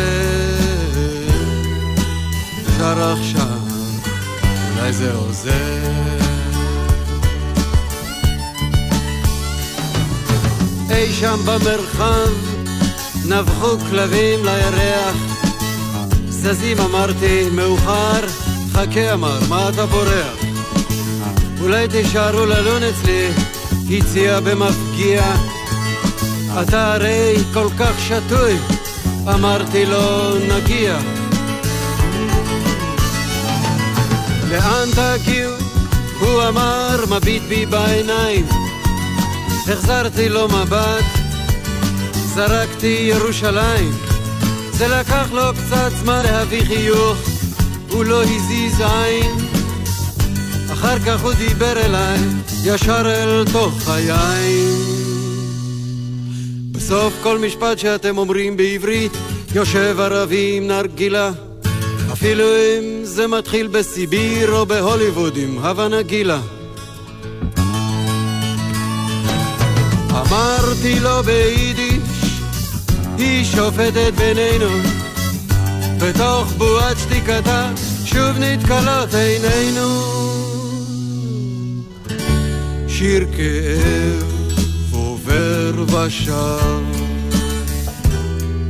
שר 2.77 3.13
עכשיו 3.13 3.59
אולי 4.71 4.93
זה 4.93 5.13
עוזר. 5.13 5.51
אי 10.89 11.13
שם 11.13 11.39
במרחב 11.45 12.31
נבחו 13.25 13.79
כלבים 13.89 14.39
לירח. 14.45 15.15
זזים 16.29 16.77
אמרתי, 16.79 17.49
מאוחר, 17.51 18.27
חכה 18.73 19.13
אמר, 19.13 19.39
מה 19.49 19.69
אתה 19.69 19.85
בורח? 19.85 20.43
אולי 21.61 21.87
תישארו 21.87 22.45
ללון 22.45 22.83
אצלי, 22.83 23.29
הציע 23.89 24.39
במפגיע. 24.39 25.35
אתה 26.61 26.93
הרי 26.93 27.35
כל 27.53 27.67
כך 27.79 27.99
שתוי, 27.99 28.57
אמרתי 29.27 29.85
לו, 29.85 30.33
נגיע. 30.37 30.97
לאן 34.49 34.89
תגיעו? 34.95 35.51
הוא 36.19 36.43
אמר, 36.47 37.05
מביט 37.09 37.43
בי 37.43 37.65
בעיניים. 37.65 38.45
החזרתי 39.67 40.29
לו 40.29 40.47
מבט, 40.47 41.05
זרקתי 42.13 43.09
ירושלים. 43.11 43.91
זה 44.71 44.87
לקח 44.87 45.27
לו 45.31 45.41
קצת 45.53 45.91
זמן 46.01 46.21
להביא 46.23 46.65
חיוך, 46.65 47.17
הוא 47.89 48.05
לא 48.05 48.23
הזיז 48.23 48.81
עין. 48.81 49.37
אחר 50.73 50.99
כך 50.99 51.21
הוא 51.21 51.33
דיבר 51.33 51.85
אליי, 51.85 52.19
ישר 52.65 53.01
אל 53.05 53.45
תוך 53.51 53.89
היין. 53.89 54.77
בסוף 56.71 57.13
כל 57.23 57.37
משפט 57.39 57.79
שאתם 57.79 58.17
אומרים 58.17 58.57
בעברית, 58.57 59.11
יושב 59.55 59.95
ערבי 59.99 60.57
עם 60.57 60.67
נרגילה. 60.67 61.31
אפילו 62.13 62.43
אם 62.43 63.03
זה 63.03 63.27
מתחיל 63.27 63.67
בסיביר 63.67 64.51
או 64.51 64.65
בהוליווד 64.65 65.37
עם 65.37 65.57
הווה 65.57 65.87
נגילה. 65.87 66.39
אמרתי 70.09 70.99
לו 70.99 71.23
ביידיש, 71.23 72.39
היא 73.17 73.45
שופטת 73.45 74.13
בינינו. 74.17 74.69
בתוך 75.99 76.51
בועת 76.57 76.97
שתיקתה 76.99 77.71
שוב 78.05 78.37
נתקלות 78.39 79.13
עינינו. 79.13 80.22
שיר 83.03 83.25
כאב 83.37 84.23
עובר 84.91 85.71
ושב, 85.87 86.83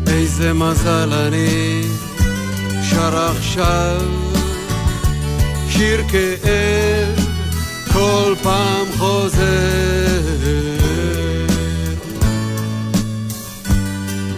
איזה 0.07 0.53
מזל 0.53 1.13
אני 1.13 1.81
שר 2.89 3.17
עכשיו. 3.17 4.01
שיר 5.69 6.01
כאב 6.11 7.25
כל 7.93 8.35
פעם 8.43 8.87
חוזר. 8.97 10.21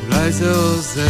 אולי 0.08 0.32
זה 0.32 0.56
עוזר. 0.56 1.08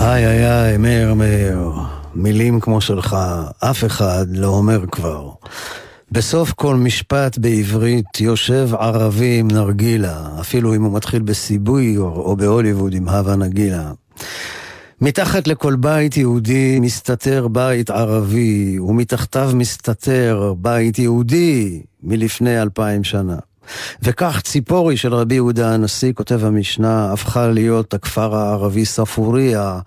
איי 0.00 0.26
איי 0.26 0.50
איי, 0.50 0.76
מאיר 0.76 1.14
מאיר, 1.14 1.70
מילים 2.14 2.60
כמו 2.60 2.80
שלך, 2.80 3.16
אף 3.60 3.84
אחד 3.84 4.26
לא 4.30 4.46
אומר 4.46 4.86
כבר. 4.92 5.28
בסוף 6.12 6.52
כל 6.52 6.76
משפט 6.76 7.38
בעברית 7.38 8.20
יושב 8.20 8.68
ערבי 8.78 9.38
עם 9.38 9.48
נרגילה, 9.48 10.28
אפילו 10.40 10.74
אם 10.74 10.82
הוא 10.82 10.96
מתחיל 10.96 11.22
בסיבוי 11.22 11.96
או, 11.96 12.04
או 12.04 12.36
בהוליווד 12.36 12.94
עם 12.94 13.08
הווה 13.08 13.36
נגילה. 13.36 13.92
מתחת 15.00 15.46
לכל 15.46 15.76
בית 15.76 16.16
יהודי 16.16 16.78
מסתתר 16.80 17.48
בית 17.48 17.90
ערבי, 17.90 18.78
ומתחתיו 18.78 19.50
מסתתר 19.54 20.54
בית 20.58 20.98
יהודי 20.98 21.82
מלפני 22.02 22.62
אלפיים 22.62 23.04
שנה. 23.04 23.36
וכך 24.02 24.40
ציפורי 24.44 24.96
של 24.96 25.14
רבי 25.14 25.34
יהודה 25.34 25.74
הנשיא, 25.74 26.12
כותב 26.12 26.44
המשנה, 26.44 27.12
הפכה 27.12 27.48
להיות 27.48 27.94
הכפר 27.94 28.34
הערבי 28.34 28.84
ספוריה, 28.84 29.78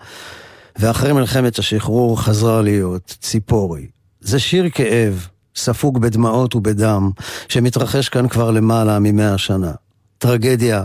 ואחרי 0.79 1.13
מלחמת 1.13 1.59
השחרור 1.59 2.21
חזרה 2.21 2.61
להיות 2.61 3.17
ציפורי. 3.21 3.85
זה 4.21 4.39
שיר 4.39 4.69
כאב, 4.69 5.27
ספוג 5.55 6.01
בדמעות 6.01 6.55
ובדם, 6.55 7.11
שמתרחש 7.49 8.09
כאן 8.09 8.27
כבר 8.27 8.51
למעלה 8.51 8.99
ממאה 8.99 9.37
שנה. 9.37 9.71
טרגדיה 10.17 10.83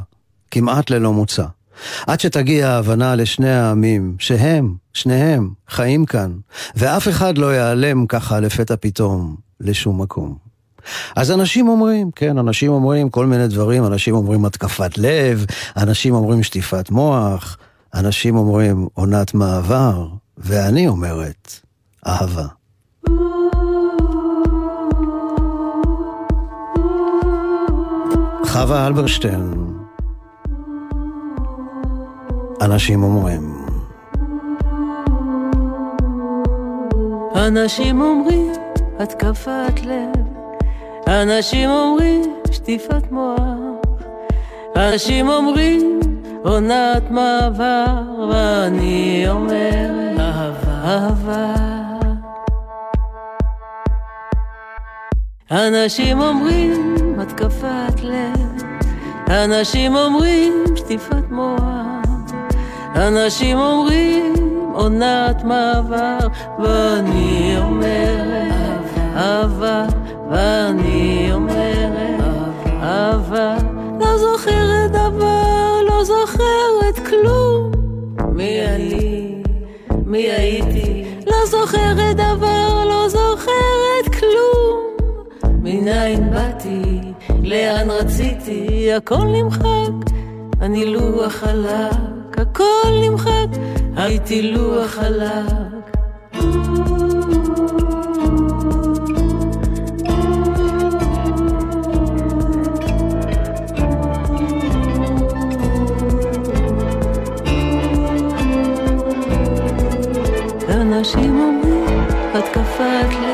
כמעט 0.50 0.90
ללא 0.90 1.12
מוצא. 1.12 1.44
עד 2.06 2.20
שתגיע 2.20 2.68
ההבנה 2.68 3.14
לשני 3.14 3.50
העמים, 3.50 4.16
שהם, 4.18 4.74
שניהם, 4.92 5.50
חיים 5.68 6.06
כאן, 6.06 6.32
ואף 6.76 7.08
אחד 7.08 7.38
לא 7.38 7.54
ייעלם 7.54 8.06
ככה 8.06 8.40
לפתע 8.40 8.74
פתאום 8.80 9.36
לשום 9.60 10.02
מקום. 10.02 10.50
אז 11.16 11.30
אנשים 11.30 11.68
אומרים, 11.68 12.10
כן, 12.10 12.38
אנשים 12.38 12.72
אומרים 12.72 13.10
כל 13.10 13.26
מיני 13.26 13.48
דברים, 13.48 13.86
אנשים 13.86 14.14
אומרים 14.14 14.44
התקפת 14.44 14.98
לב, 14.98 15.44
אנשים 15.76 16.14
אומרים 16.14 16.42
שטיפת 16.42 16.90
מוח, 16.90 17.56
אנשים 17.94 18.36
אומרים 18.36 18.88
עונת 18.94 19.34
מעבר, 19.34 20.06
ואני 20.38 20.88
אומרת, 20.88 21.60
אהבה. 22.06 22.46
חווה 28.52 28.86
אלברשטיין, 28.86 29.54
אנשים 32.60 33.02
אומרים. 33.02 33.54
אנשים 37.36 38.00
אומרים 38.00 38.52
התקפת 38.98 39.80
לב, 39.84 40.24
אנשים 41.06 41.70
אומרים 41.70 42.22
שטיפת 42.50 43.10
מוח, 43.10 43.40
אנשים 44.76 45.28
אומרים 45.28 46.00
עונת 46.44 47.10
מעבר, 47.10 48.02
ואני 48.30 49.24
אומר 49.28 49.90
אהבה, 50.18 50.82
אהבה. 50.84 51.54
אנשים 55.50 56.20
אומרים 56.20 57.09
התקפת 57.30 58.00
לב, 58.02 58.62
אנשים 59.28 59.96
אומרים 59.96 60.64
שטיפת 60.76 61.30
מוח, 61.30 61.60
אנשים 62.96 63.58
אומרים 63.58 64.34
עונת 64.74 65.44
מעבר, 65.44 66.18
ואני 66.58 67.54
אומרת 67.58 68.84
אהבה, 69.16 69.86
ואני 70.30 71.30
אומרת 71.32 72.66
אהבה. 72.82 73.56
לא 74.00 74.18
זוכרת 74.18 74.90
דבר, 74.90 75.82
לא 75.88 76.04
זוכרת 76.04 77.08
כלום. 77.08 77.70
מי 78.32 78.60
אני, 78.66 79.42
מי 80.06 80.18
הייתי, 80.30 81.04
לא 81.26 81.46
זוכרת 81.46 82.16
דבר, 82.16 82.59
מניין 85.72 86.30
באתי, 86.30 87.00
לאן 87.42 87.90
רציתי, 87.90 88.92
הכל 88.92 89.24
נמחק, 89.24 90.10
אני 90.60 90.84
לוח 90.84 91.32
חלק, 91.32 92.38
הכל 92.38 92.90
נמחק, 93.02 93.46
הייתי 93.96 94.42
לוח 94.42 94.90
חלק. 94.90 95.80
אנשים 110.70 111.40
אומרים 111.40 112.00
התקפת 112.34 113.12
לב, 113.22 113.29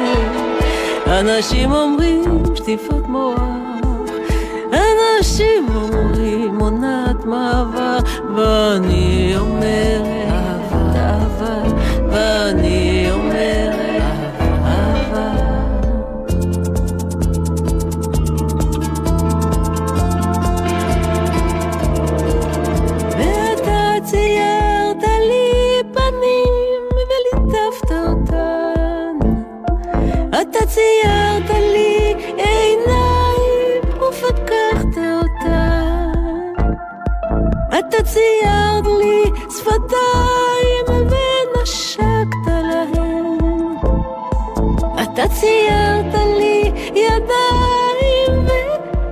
אנשים 1.20 1.72
אומרים 1.72 2.42
שטיפת 2.54 3.06
מוח, 3.08 3.40
אנשים 4.72 5.66
אומרים 5.74 6.60
עונת 6.60 7.24
מעבר, 7.24 7.98
ואני 8.36 9.34
אומרת 9.36 10.72
אהבה, 10.96 11.62
ואני 12.10 13.08
אומרת 13.12 13.65
אתה 37.96 38.04
ציירת 38.04 38.86
לי 38.98 39.22
שפתיים 39.50 40.86
ונשקת 40.88 42.46
להן. 42.46 43.38
אתה 45.02 45.22
ציירת 45.28 46.14
לי 46.38 46.72
ידיים 46.88 48.46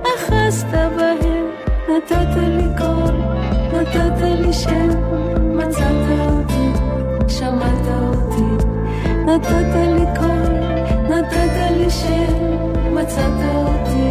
ואחזת 0.03 0.67
בהן. 0.97 1.45
נתת 1.89 2.37
לי 2.37 2.67
קול, 2.77 3.15
נתת 3.73 4.21
לי 4.21 4.53
שם, 4.53 4.89
מצאת 5.57 6.09
אותי, 6.19 6.67
שמעת 7.27 7.87
אותי. 7.87 8.65
נתת 9.25 9.75
לי 9.75 10.05
קול, 10.19 10.53
נתת 11.09 11.71
לי 11.71 11.89
שם, 11.89 12.55
מצאת 12.93 13.41
אותי, 13.55 14.09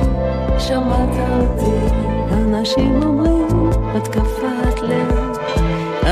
שמעת 0.58 1.16
אותי. 1.30 1.94
אנשים 2.32 3.02
אומרים 3.02 3.44
התקפת 3.96 4.42
לב, 4.42 4.63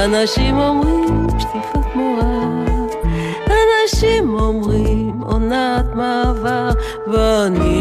אנשים 0.04 0.58
אומרים 0.58 1.26
שטיפת 1.38 1.94
מוח, 1.94 2.94
אנשים 3.46 4.34
אומרים 4.34 5.20
עונת 5.22 5.86
מעבר, 5.94 6.68
ואני 7.12 7.71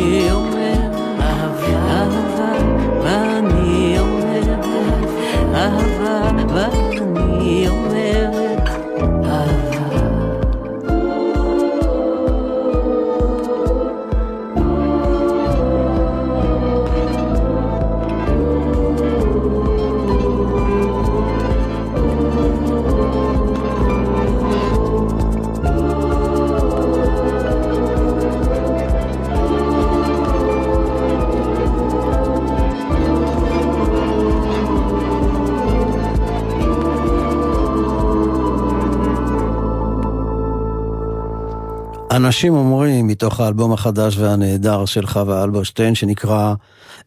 אנשים 42.32 42.54
אומרים 42.54 43.08
מתוך 43.08 43.40
האלבום 43.40 43.74
החדש 43.74 44.18
והנהדר 44.18 44.86
של 44.86 45.08
חווה 45.08 45.44
אלברשטיין 45.44 45.96
שנקרא 45.96 46.54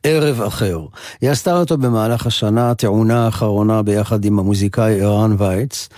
ערב 0.02 0.42
אחר. 0.42 0.80
היא 1.20 1.30
עשתה 1.30 1.56
אותו 1.56 1.78
במהלך 1.78 2.26
השנה 2.26 2.70
הטעונה 2.70 3.24
האחרונה 3.24 3.82
ביחד 3.82 4.24
עם 4.24 4.38
המוזיקאי 4.38 5.02
ערן 5.02 5.34
וייץ. 5.38 5.88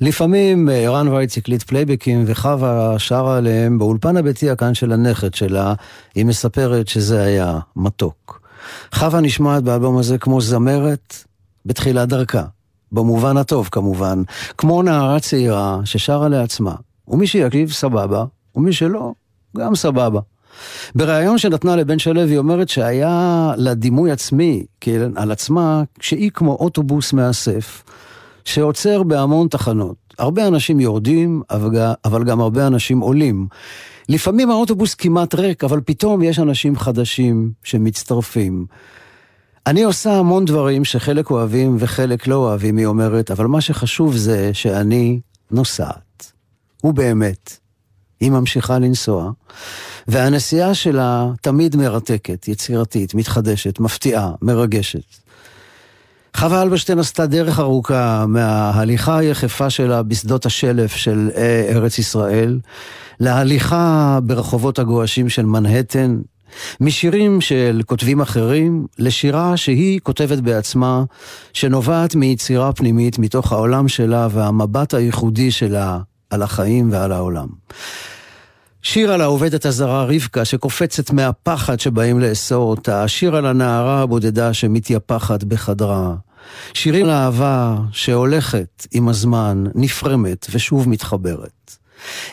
לפעמים 0.00 0.68
אה, 0.68 0.74
ערן 0.74 1.08
וייץ 1.08 1.38
הקליט 1.38 1.62
פלייבקים 1.62 2.24
וחווה 2.26 2.98
שרה 2.98 3.36
עליהם 3.36 3.78
באולפן 3.78 4.16
הביתי 4.16 4.50
הקטן 4.50 4.74
של 4.74 4.92
הנכד 4.92 5.34
שלה. 5.34 5.74
היא 6.14 6.24
מספרת 6.24 6.88
שזה 6.88 7.22
היה 7.22 7.58
מתוק. 7.76 8.40
חווה 8.94 9.20
נשמעת 9.20 9.62
באלבום 9.62 9.98
הזה 9.98 10.18
כמו 10.18 10.40
זמרת 10.40 11.14
בתחילת 11.66 12.08
דרכה. 12.08 12.44
במובן 12.92 13.36
הטוב 13.36 13.68
כמובן, 13.72 14.22
כמו 14.58 14.82
נערה 14.82 15.20
צעירה 15.20 15.80
ששרה 15.84 16.28
לעצמה. 16.28 16.74
ומי 17.08 17.26
שיקליב 17.26 17.72
סבבה, 17.72 18.24
ומי 18.56 18.72
שלא, 18.72 19.12
גם 19.56 19.74
סבבה. 19.74 20.20
בריאיון 20.94 21.38
שנתנה 21.38 21.76
לבן 21.76 21.98
שלו 21.98 22.20
היא 22.20 22.38
אומרת 22.38 22.68
שהיה 22.68 23.52
לה 23.56 23.74
דימוי 23.74 24.10
עצמי, 24.10 24.64
כן, 24.80 25.10
על 25.16 25.32
עצמה, 25.32 25.82
שהיא 26.00 26.30
כמו 26.34 26.52
אוטובוס 26.52 27.12
מאסף, 27.12 27.82
שעוצר 28.44 29.02
בהמון 29.02 29.48
תחנות. 29.48 29.96
הרבה 30.18 30.48
אנשים 30.48 30.80
יורדים, 30.80 31.42
אבל 32.04 32.24
גם 32.24 32.40
הרבה 32.40 32.66
אנשים 32.66 33.00
עולים. 33.00 33.46
לפעמים 34.08 34.50
האוטובוס 34.50 34.94
כמעט 34.94 35.34
ריק, 35.34 35.64
אבל 35.64 35.80
פתאום 35.80 36.22
יש 36.22 36.38
אנשים 36.38 36.76
חדשים 36.76 37.52
שמצטרפים. 37.62 38.66
אני 39.66 39.82
עושה 39.82 40.12
המון 40.12 40.44
דברים 40.44 40.84
שחלק 40.84 41.30
אוהבים 41.30 41.76
וחלק 41.78 42.26
לא 42.26 42.34
אוהבים, 42.36 42.76
היא 42.76 42.86
אומרת, 42.86 43.30
אבל 43.30 43.46
מה 43.46 43.60
שחשוב 43.60 44.16
זה 44.16 44.50
שאני 44.52 45.20
נוסעת. 45.50 46.32
ובאמת, 46.84 47.58
היא 48.20 48.30
ממשיכה 48.30 48.78
לנסוע, 48.78 49.30
והנסיעה 50.08 50.74
שלה 50.74 51.26
תמיד 51.40 51.76
מרתקת, 51.76 52.48
יצירתית, 52.48 53.14
מתחדשת, 53.14 53.80
מפתיעה, 53.80 54.30
מרגשת. 54.42 55.24
חווה 56.36 56.62
אלברשטיין 56.62 56.98
עשתה 56.98 57.26
דרך 57.26 57.60
ארוכה 57.60 58.24
מההליכה 58.28 59.18
היחפה 59.18 59.70
שלה 59.70 60.02
בשדות 60.02 60.46
השלף 60.46 60.96
של 60.96 61.30
ארץ 61.68 61.98
ישראל, 61.98 62.60
להליכה 63.20 64.18
ברחובות 64.22 64.78
הגועשים 64.78 65.28
של 65.28 65.46
מנהטן, 65.46 66.16
משירים 66.80 67.40
של 67.40 67.80
כותבים 67.86 68.20
אחרים 68.20 68.86
לשירה 68.98 69.56
שהיא 69.56 70.00
כותבת 70.00 70.38
בעצמה, 70.38 71.04
שנובעת 71.52 72.14
מיצירה 72.14 72.72
פנימית 72.72 73.18
מתוך 73.18 73.52
העולם 73.52 73.88
שלה 73.88 74.28
והמבט 74.30 74.94
הייחודי 74.94 75.50
שלה 75.50 75.98
על 76.34 76.42
החיים 76.42 76.92
ועל 76.92 77.12
העולם. 77.12 77.48
שיר 78.82 79.12
על 79.12 79.20
העובדת 79.20 79.66
הזרה 79.66 80.04
רבקה 80.04 80.44
שקופצת 80.44 81.10
מהפחד 81.10 81.80
שבאים 81.80 82.20
לאסור 82.20 82.70
אותה, 82.70 83.08
שיר 83.08 83.36
על 83.36 83.46
הנערה 83.46 84.00
הבודדה 84.00 84.52
שמתייפחת 84.52 85.44
בחדרה. 85.44 86.14
שירים 86.74 87.06
לאהבה 87.06 87.76
שהולכת 87.92 88.86
עם 88.92 89.08
הזמן, 89.08 89.64
נפרמת 89.74 90.46
ושוב 90.50 90.88
מתחברת. 90.88 91.76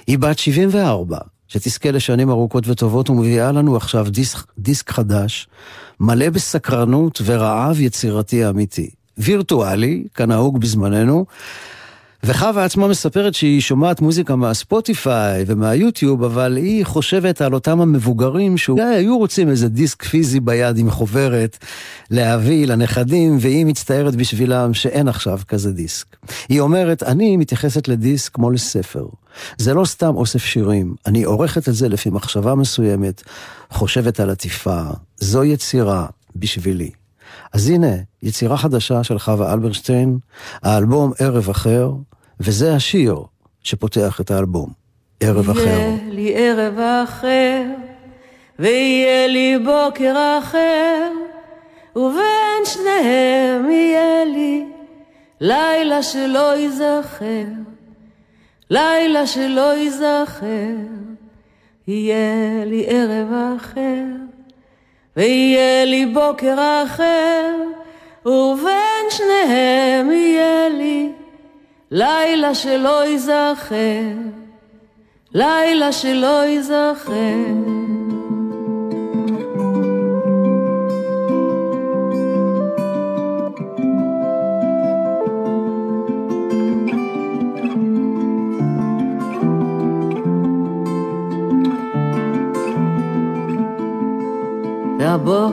היא 0.08 0.20
בת 0.20 0.40
74, 0.40 1.18
שתזכה 1.48 1.92
לשנים 1.92 2.30
ארוכות 2.30 2.68
וטובות 2.68 3.10
ומביאה 3.10 3.52
לנו 3.52 3.76
עכשיו 3.76 4.06
דיסק, 4.10 4.38
דיסק 4.60 4.92
חדש, 4.92 5.48
מלא 6.00 6.30
בסקרנות 6.30 7.22
ורעב 7.26 7.80
יצירתי 7.80 8.50
אמיתי. 8.50 8.90
וירטואלי, 9.18 10.04
כנהוג 10.16 10.60
בזמננו, 10.60 11.26
וחווה 12.24 12.66
עצמה 12.66 12.88
מספרת 12.88 13.34
שהיא 13.34 13.62
שומעת 13.62 14.02
מוזיקה 14.02 14.36
מהספוטיפיי 14.36 15.44
ומהיוטיוב, 15.48 16.24
אבל 16.24 16.58
היא 16.58 16.86
חושבת 16.86 17.42
על 17.42 17.54
אותם 17.54 17.82
המבוגרים 17.82 18.58
שאולי 18.58 18.96
היו 18.96 19.18
רוצים 19.18 19.50
איזה 19.50 19.70
דיסק 19.70 20.04
פיזי 20.04 20.40
ביד 20.40 20.78
עם 20.78 20.90
חוברת 20.90 21.58
להביא 22.12 22.68
לנכדים, 22.68 23.38
והיא 23.40 23.66
מצטערת 23.66 24.16
בשבילם 24.16 24.74
שאין 24.74 25.08
עכשיו 25.08 25.40
כזה 25.48 25.72
דיסק. 25.72 26.06
היא 26.50 26.60
אומרת, 26.60 27.04
אני 27.04 27.38
מתייחסת 27.38 27.88
לדיסק 27.88 28.34
כמו 28.34 28.52
לספר. 28.52 29.06
זה 29.58 29.74
לא 29.74 29.86
סתם 29.86 30.16
אוסף 30.16 30.44
שירים, 30.44 30.96
אני 31.06 31.24
עורכת 31.24 31.70
את 31.70 31.76
זה 31.76 31.90
לפי 31.90 32.10
מחשבה 32.10 32.56
מסוימת, 32.56 33.24
חושבת 33.70 34.20
על 34.20 34.30
עטיפה, 34.30 34.82
זו 35.18 35.44
יצירה 35.44 36.06
בשבילי. 36.36 37.01
אז 37.54 37.70
הנה, 37.70 37.96
יצירה 38.24 38.58
חדשה 38.58 39.04
של 39.04 39.20
חווה 39.20 39.54
אלברשטיין, 39.54 40.18
האלבום 40.64 41.12
ערב 41.20 41.50
אחר, 41.50 41.92
וזה 42.40 42.76
השיר 42.76 43.16
שפותח 43.64 44.22
את 44.22 44.32
האלבום, 44.32 44.70
ערב 45.20 45.50
אחר. 45.50 45.62
יהיה 45.62 45.98
לי 46.10 46.34
ערב 46.36 46.80
אחר, 46.80 47.64
ויהיה 48.60 49.28
לי 49.28 49.58
בוקר 49.66 50.40
אחר, 50.40 51.12
ובין 51.96 52.66
שניהם 52.66 53.72
יהיה 53.72 54.26
לי 54.26 54.66
לילה 55.42 56.04
שלא 56.04 56.56
ייזכר, 56.56 57.46
לילה 58.70 59.28
שלא 59.28 59.74
ייזכר, 59.78 60.76
יהיה 61.88 62.66
לי 62.66 62.86
ערב 62.88 63.56
אחר. 63.58 64.31
ויהיה 65.22 65.86
לי 65.86 66.06
בוקר 66.06 66.84
אחר, 66.86 67.56
ובין 68.26 69.06
שניהם 69.10 70.12
יהיה 70.12 70.70
לי 70.70 71.10
לילה 71.92 72.56
שלא 72.56 73.06
ייזכר, 73.06 74.02
לילה 75.34 75.92
שלא 75.92 76.46
ייזכר. 76.46 77.81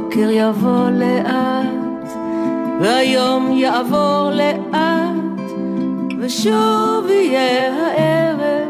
והבוקר 0.09 0.31
יבוא 0.31 0.91
לאט, 0.91 2.13
והיום 2.81 3.53
יעבור 3.57 4.31
לאט, 4.33 5.51
ושוב 6.19 7.07
יהיה 7.09 7.73
הערב, 7.75 8.69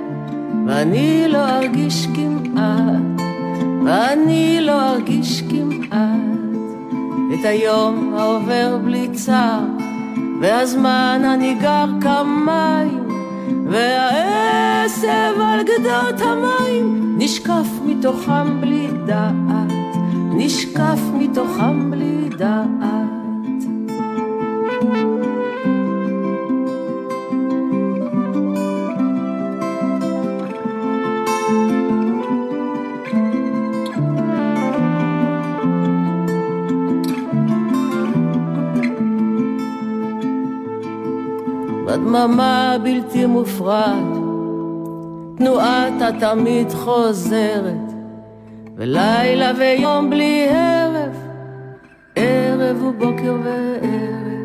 ואני 0.66 1.24
לא 1.28 1.48
ארגיש 1.48 2.06
כמעט, 2.14 3.20
ואני 3.84 4.58
לא 4.60 4.90
ארגיש 4.90 5.42
כמעט, 5.50 6.58
את 7.34 7.44
היום 7.44 8.14
העובר 8.16 8.78
בלי 8.84 9.08
צער, 9.12 9.64
והזמן 10.40 11.22
הניגר 11.24 11.86
כמים, 12.00 13.08
והעשב 13.66 15.40
על 15.40 15.60
גדות 15.62 16.20
המים, 16.20 17.14
נשקף 17.18 17.68
מתוכם 17.86 18.60
בלי 18.60 18.88
דעת. 19.06 19.78
נשקף 20.38 21.00
מתוכם 21.38 21.90
בלי 21.90 22.28
דעת. 22.38 22.68
בדממה 41.86 42.76
בלתי 42.82 43.26
מופרעת, 43.26 43.94
תנועת 45.36 46.02
התמיד 46.02 46.72
חוזרת. 46.72 47.88
ולילה 48.76 49.52
ויום 49.58 50.10
בלי 50.10 50.46
ערב 50.48 50.77
ובוקר 52.88 53.36
וערב, 53.44 54.38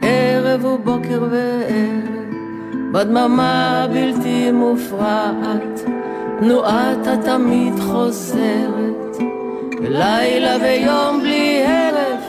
ערב 0.00 0.64
ובוקר 0.64 1.22
וערב, 1.30 2.34
בדממה 2.92 3.86
בלתי 3.92 4.52
מופרעת, 4.52 5.80
תנועת 6.40 7.06
התמיד 7.06 7.74
חוזרת, 7.80 9.16
ולילה 9.82 10.56
ויום 10.62 11.20
בלי 11.20 11.62
ערב, 11.66 12.20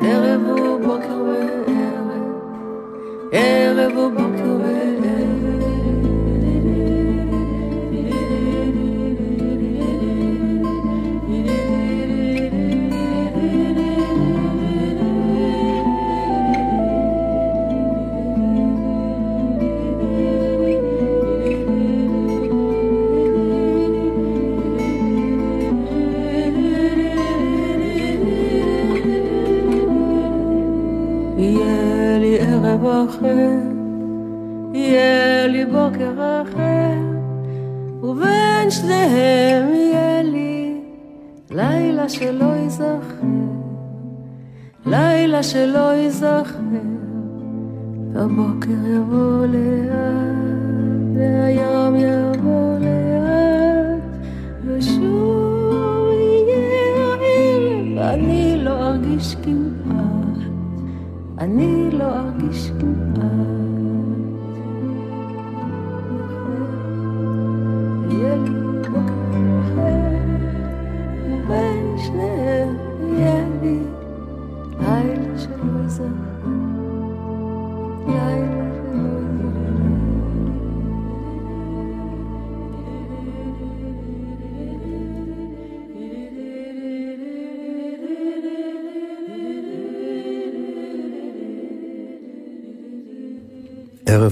ערב 0.00 0.48
ובוקר 0.48 1.22
וערב, 1.26 2.22
ערב 3.32 3.96
ובוקר 3.96 4.29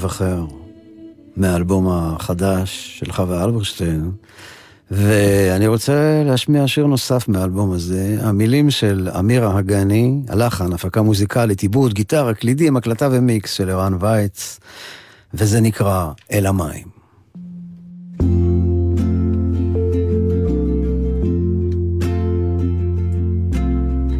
אחר, 0.08 0.44
מהאלבום 1.36 1.88
החדש 1.90 2.98
של 2.98 3.12
חווה 3.12 3.44
אלברשטיין, 3.44 4.10
ואני 4.90 5.66
רוצה 5.66 6.22
להשמיע 6.26 6.66
שיר 6.66 6.86
נוסף 6.86 7.28
מהאלבום 7.28 7.72
הזה, 7.72 8.18
המילים 8.20 8.70
של 8.70 9.08
אמירה 9.18 9.58
הגני, 9.58 10.20
הלחן, 10.28 10.72
הפקה 10.72 11.02
מוזיקלית, 11.02 11.60
עיבוד, 11.60 11.94
גיטרה, 11.94 12.34
קלידים, 12.34 12.76
הקלטה 12.76 13.08
ומיקס 13.12 13.52
של 13.52 13.70
ערן 13.70 13.94
וייץ, 14.00 14.60
וזה 15.34 15.60
נקרא 15.60 16.10
אל 16.32 16.46
המים. 16.46 16.98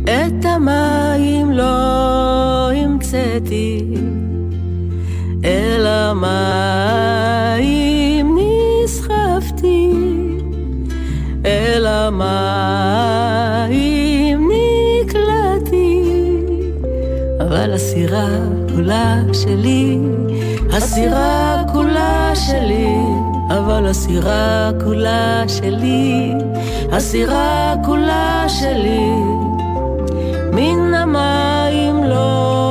את 0.05 0.45
המים 0.45 1.53
לא 1.53 2.71
המצאתי, 2.73 3.85
אל 5.49 5.87
המים 5.87 7.19
נסחפתי, 8.39 9.93
אל 11.47 11.87
המים 11.87 13.29
נקלעתי, 15.03 16.03
אבל 17.41 17.73
הסירה 17.73 18.29
כולה 18.75 19.17
שלי, 19.33 19.99
הסירה 20.73 21.63
כולה 21.73 22.33
שלי, 22.35 22.97
אבל 23.51 23.87
הסירה 23.87 24.71
כולה 24.85 25.45
שלי, 25.49 26.33
הסירה 26.93 27.75
כולה 27.85 28.45
שלי. 28.49 29.11
מן 30.53 30.95
המים 30.95 32.05
לא 32.05 32.68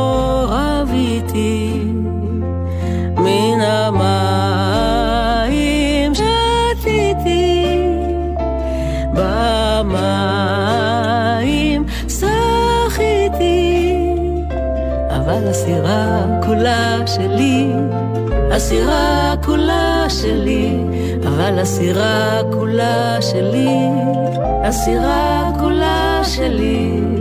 הסירה 15.49 16.25
כולה 16.45 17.07
שלי, 17.07 17.71
הסירה 18.51 19.33
כולה 19.45 20.05
שלי, 20.09 20.79
אבל 21.27 21.59
הסירה 21.59 22.41
כולה 22.53 23.17
שלי, 23.21 23.77
הסירה 24.63 25.51
כולה 25.59 26.21
שלי. 26.23 27.16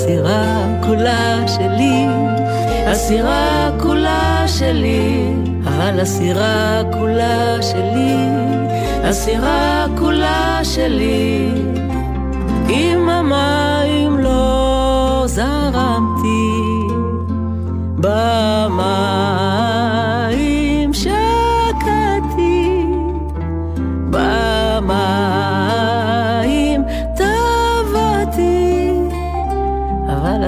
הסירה 0.00 0.66
כולה 0.86 1.48
שלי, 1.48 2.06
הסירה 2.86 3.70
כולה 3.80 4.44
שלי, 4.46 5.34
אבל 5.64 6.00
הסירה 6.00 6.82
כולה 6.92 7.62
שלי, 7.62 8.16
הסירה 9.04 9.86
כולה 9.98 10.60
שלי. 10.62 11.50
עם 12.68 13.08
המים 13.08 14.18
לא 14.18 15.22
זרמתי, 15.26 16.52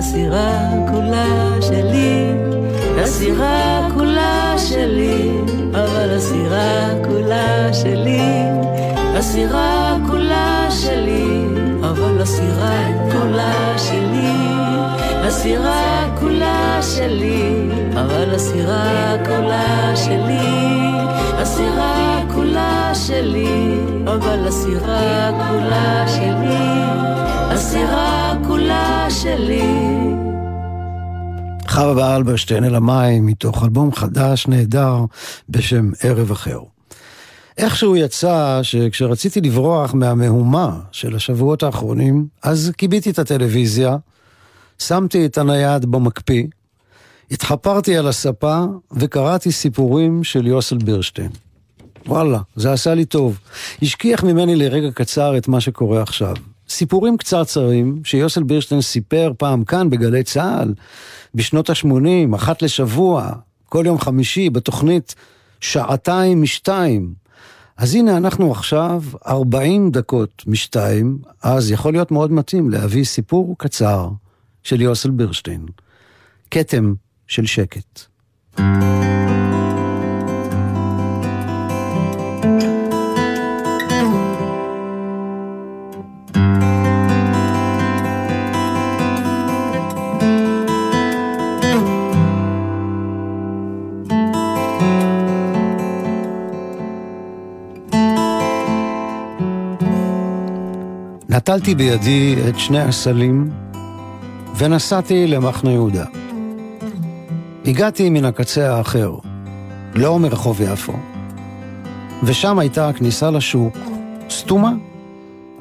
הסירה 0.03 0.69
כולה 0.91 1.27
שלי, 1.61 2.33
הסירה 2.99 3.89
כולה 3.95 4.55
שלי, 4.59 5.31
אבל 5.71 6.11
הסירה 6.17 6.91
כולה 7.05 7.73
שלי, 7.73 8.21
הסירה 9.17 9.97
כולה 10.07 10.67
שלי, 10.71 11.47
אבל 11.81 12.23
הסירה 12.23 12.79
כולה 13.13 13.79
שלי, 13.79 14.35
הסירה 15.27 16.09
כולה 16.21 16.79
שלי, 16.83 17.69
אבל 17.93 18.35
הסירה 18.35 19.15
כולה 19.27 19.97
שלי, 19.97 20.71
הסירה 21.39 22.23
כולה 22.35 22.91
שלי, 22.95 23.75
אבל 24.07 24.49
הסירה 24.49 25.31
כולה 25.49 26.05
שלי, 26.09 26.83
הסירה 27.53 28.35
כולה 28.47 29.07
שלי. 29.11 29.82
חווה 31.73 32.17
אלברשטיין 32.17 32.65
אל 32.65 32.75
המים, 32.75 33.27
מתוך 33.27 33.65
אלבום 33.65 33.93
חדש 33.93 34.47
נהדר 34.47 34.97
בשם 35.49 35.91
ערב 36.03 36.31
אחר. 36.31 36.59
איכשהו 37.59 37.97
יצא 37.97 38.61
שכשרציתי 38.63 39.41
לברוח 39.41 39.95
מהמהומה 39.95 40.81
של 40.93 41.17
השבועות 41.17 41.63
האחרונים, 41.63 42.27
אז 42.43 42.73
כיביתי 42.79 43.11
את 43.11 43.19
הטלוויזיה, 43.19 43.97
שמתי 44.79 45.27
את 45.27 45.39
הנייד 45.39 45.87
במקפיא, 45.87 46.45
התחפרתי 47.31 47.97
על 47.97 48.09
הספה 48.09 48.65
וקראתי 48.93 49.53
סיפורים 49.53 50.25
של 50.25 50.47
יוסל 50.47 50.77
בירשטיין. 50.77 51.31
וואלה, 52.07 52.39
זה 52.57 52.73
עשה 52.73 52.95
לי 52.95 53.05
טוב. 53.05 53.39
השכיח 53.83 54.25
ממני 54.25 54.57
לרגע 54.57 54.91
קצר 54.91 55.37
את 55.37 55.49
מה 55.49 55.61
שקורה 55.61 56.03
עכשיו. 56.03 56.35
סיפורים 56.73 57.17
קצרצרים 57.17 58.01
שיוסל 58.05 58.43
בירשטיין 58.43 58.81
סיפר 58.81 59.33
פעם 59.39 59.65
כאן 59.65 59.91
בגלי 59.91 60.23
צה"ל, 60.23 60.75
בשנות 61.35 61.71
ה-80, 61.71 62.37
אחת 62.37 62.63
לשבוע, 62.63 63.33
כל 63.69 63.85
יום 63.87 63.99
חמישי, 63.99 64.51
בתוכנית 64.51 65.15
שעתיים 65.61 66.43
משתיים. 66.43 67.15
אז 67.77 67.95
הנה 67.95 68.17
אנחנו 68.17 68.51
עכשיו 68.51 69.03
40 69.27 69.91
דקות 69.91 70.43
משתיים, 70.47 71.19
אז 71.43 71.71
יכול 71.71 71.93
להיות 71.93 72.11
מאוד 72.11 72.33
מתאים 72.33 72.71
להביא 72.71 73.05
סיפור 73.05 73.55
קצר 73.59 74.09
של 74.63 74.81
יוסל 74.81 75.11
בירשטיין. 75.11 75.67
כתם 76.51 76.95
של 77.27 77.47
שקט. 77.47 78.01
נטלתי 101.53 101.75
בידי 101.75 102.37
את 102.49 102.59
שני 102.59 102.81
הסלים 102.81 103.51
ונסעתי 104.59 105.27
למחנה 105.27 105.71
יהודה. 105.71 106.05
הגעתי 107.65 108.11
מן 108.11 108.25
הקצה 108.25 108.77
האחר, 108.77 109.15
לא 109.95 110.19
מרחוב 110.19 110.61
יפו, 110.61 110.93
ושם 112.23 112.59
הייתה 112.59 112.89
הכניסה 112.89 113.31
לשוק 113.31 113.79
סתומה, 114.31 114.73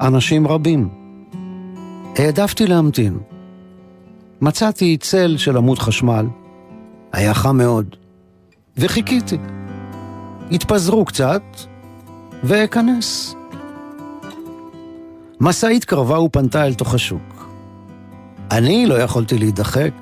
אנשים 0.00 0.46
רבים. 0.46 0.88
העדפתי 2.18 2.66
להמתין. 2.66 3.18
מצאתי 4.40 4.96
צל 4.96 5.36
של 5.36 5.56
עמוד 5.56 5.78
חשמל, 5.78 6.26
היה 7.12 7.34
חם 7.34 7.56
מאוד, 7.56 7.96
וחיכיתי. 8.76 9.38
התפזרו 10.50 11.04
קצת, 11.04 11.42
ואכנס. 12.44 13.34
משאית 15.44 15.84
קרבה 15.84 16.20
ופנתה 16.20 16.66
אל 16.66 16.74
תוך 16.74 16.94
השוק. 16.94 17.46
אני 18.50 18.86
לא 18.86 18.94
יכולתי 18.94 19.38
להידחק, 19.38 19.92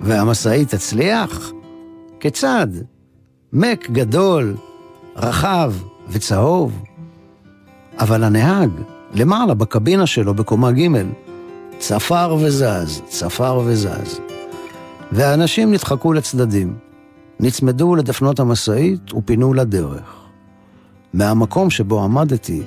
והמשאית 0.00 0.74
תצליח? 0.74 1.52
כיצד? 2.20 2.66
מק 3.52 3.90
גדול, 3.90 4.56
רחב 5.16 5.72
וצהוב. 6.08 6.82
אבל 7.98 8.24
הנהג, 8.24 8.70
למעלה 9.14 9.54
בקבינה 9.54 10.06
שלו 10.06 10.34
בקומה 10.34 10.72
ג', 10.72 10.88
צפר 11.78 12.36
וזז, 12.40 13.02
צפר 13.08 13.60
וזז. 13.64 14.20
והאנשים 15.12 15.72
נדחקו 15.72 16.12
לצדדים, 16.12 16.76
נצמדו 17.40 17.94
לדפנות 17.94 18.40
המשאית 18.40 19.14
ופינו 19.14 19.54
לדרך. 19.54 20.14
מהמקום 21.14 21.70
שבו 21.70 22.04
עמדתי, 22.04 22.62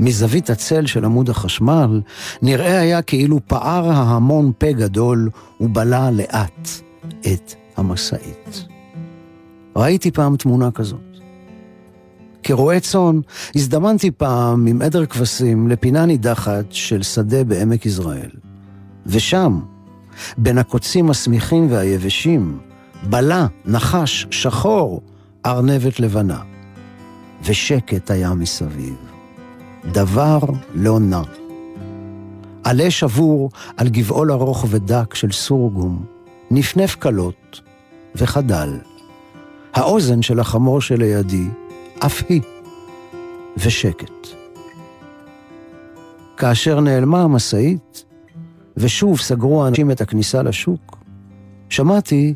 מזווית 0.00 0.50
הצל 0.50 0.86
של 0.86 1.04
עמוד 1.04 1.30
החשמל, 1.30 2.00
נראה 2.42 2.80
היה 2.80 3.02
כאילו 3.02 3.40
פער 3.46 3.90
ההמון 3.90 4.52
פה 4.58 4.72
גדול 4.72 5.30
ובלע 5.60 6.10
לאט 6.10 6.68
את 7.20 7.54
המשאית. 7.76 8.64
ראיתי 9.76 10.10
פעם 10.10 10.36
תמונה 10.36 10.70
כזאת. 10.70 11.00
כרועה 12.42 12.80
צאן, 12.80 13.20
הזדמנתי 13.54 14.10
פעם 14.10 14.66
עם 14.66 14.82
עדר 14.82 15.06
כבשים 15.06 15.68
לפינה 15.68 16.06
נידחת 16.06 16.64
של 16.70 17.02
שדה 17.02 17.44
בעמק 17.44 17.86
יזרעאל. 17.86 18.30
ושם, 19.06 19.60
בין 20.38 20.58
הקוצים 20.58 21.10
השמיכים 21.10 21.66
והיבשים, 21.70 22.58
בלע, 23.02 23.46
נחש, 23.64 24.26
שחור, 24.30 25.02
ארנבת 25.46 26.00
לבנה. 26.00 26.40
ושקט 27.44 28.10
היה 28.10 28.34
מסביב. 28.34 29.07
דבר 29.84 30.38
לא 30.74 31.00
נע. 31.00 31.22
עלה 32.64 32.90
שבור 32.90 33.50
על 33.76 33.88
גבעול 33.88 34.32
ארוך 34.32 34.66
ודק 34.68 35.14
של 35.14 35.32
סורגום, 35.32 36.04
נפנף 36.50 36.96
קלות 36.96 37.60
וחדל. 38.14 38.78
האוזן 39.74 40.22
של 40.22 40.40
החמור 40.40 40.80
שלידי, 40.80 41.44
אף 41.98 42.22
היא, 42.28 42.40
ושקט. 43.56 44.28
כאשר 46.36 46.80
נעלמה 46.80 47.22
המשאית, 47.22 48.04
ושוב 48.76 49.20
סגרו 49.20 49.64
האנשים 49.64 49.90
את 49.90 50.00
הכניסה 50.00 50.42
לשוק, 50.42 50.98
שמעתי 51.68 52.34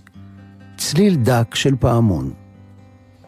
צליל 0.76 1.16
דק 1.16 1.54
של 1.54 1.74
פעמון. 1.80 2.41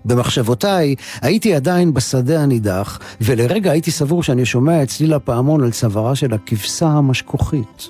במחשבותיי 0.05 0.95
הייתי 1.23 1.55
עדיין 1.55 1.95
בשדה 1.95 2.43
הנידח, 2.43 2.99
ולרגע 3.21 3.71
הייתי 3.71 3.91
סבור 3.91 4.23
שאני 4.23 4.45
שומע 4.45 4.83
את 4.83 4.89
צליל 4.89 5.15
הפעמון 5.15 5.65
על 5.65 5.71
צווארה 5.71 6.15
של 6.15 6.35
הכבשה 6.35 6.87
המשכוכית. 6.87 7.89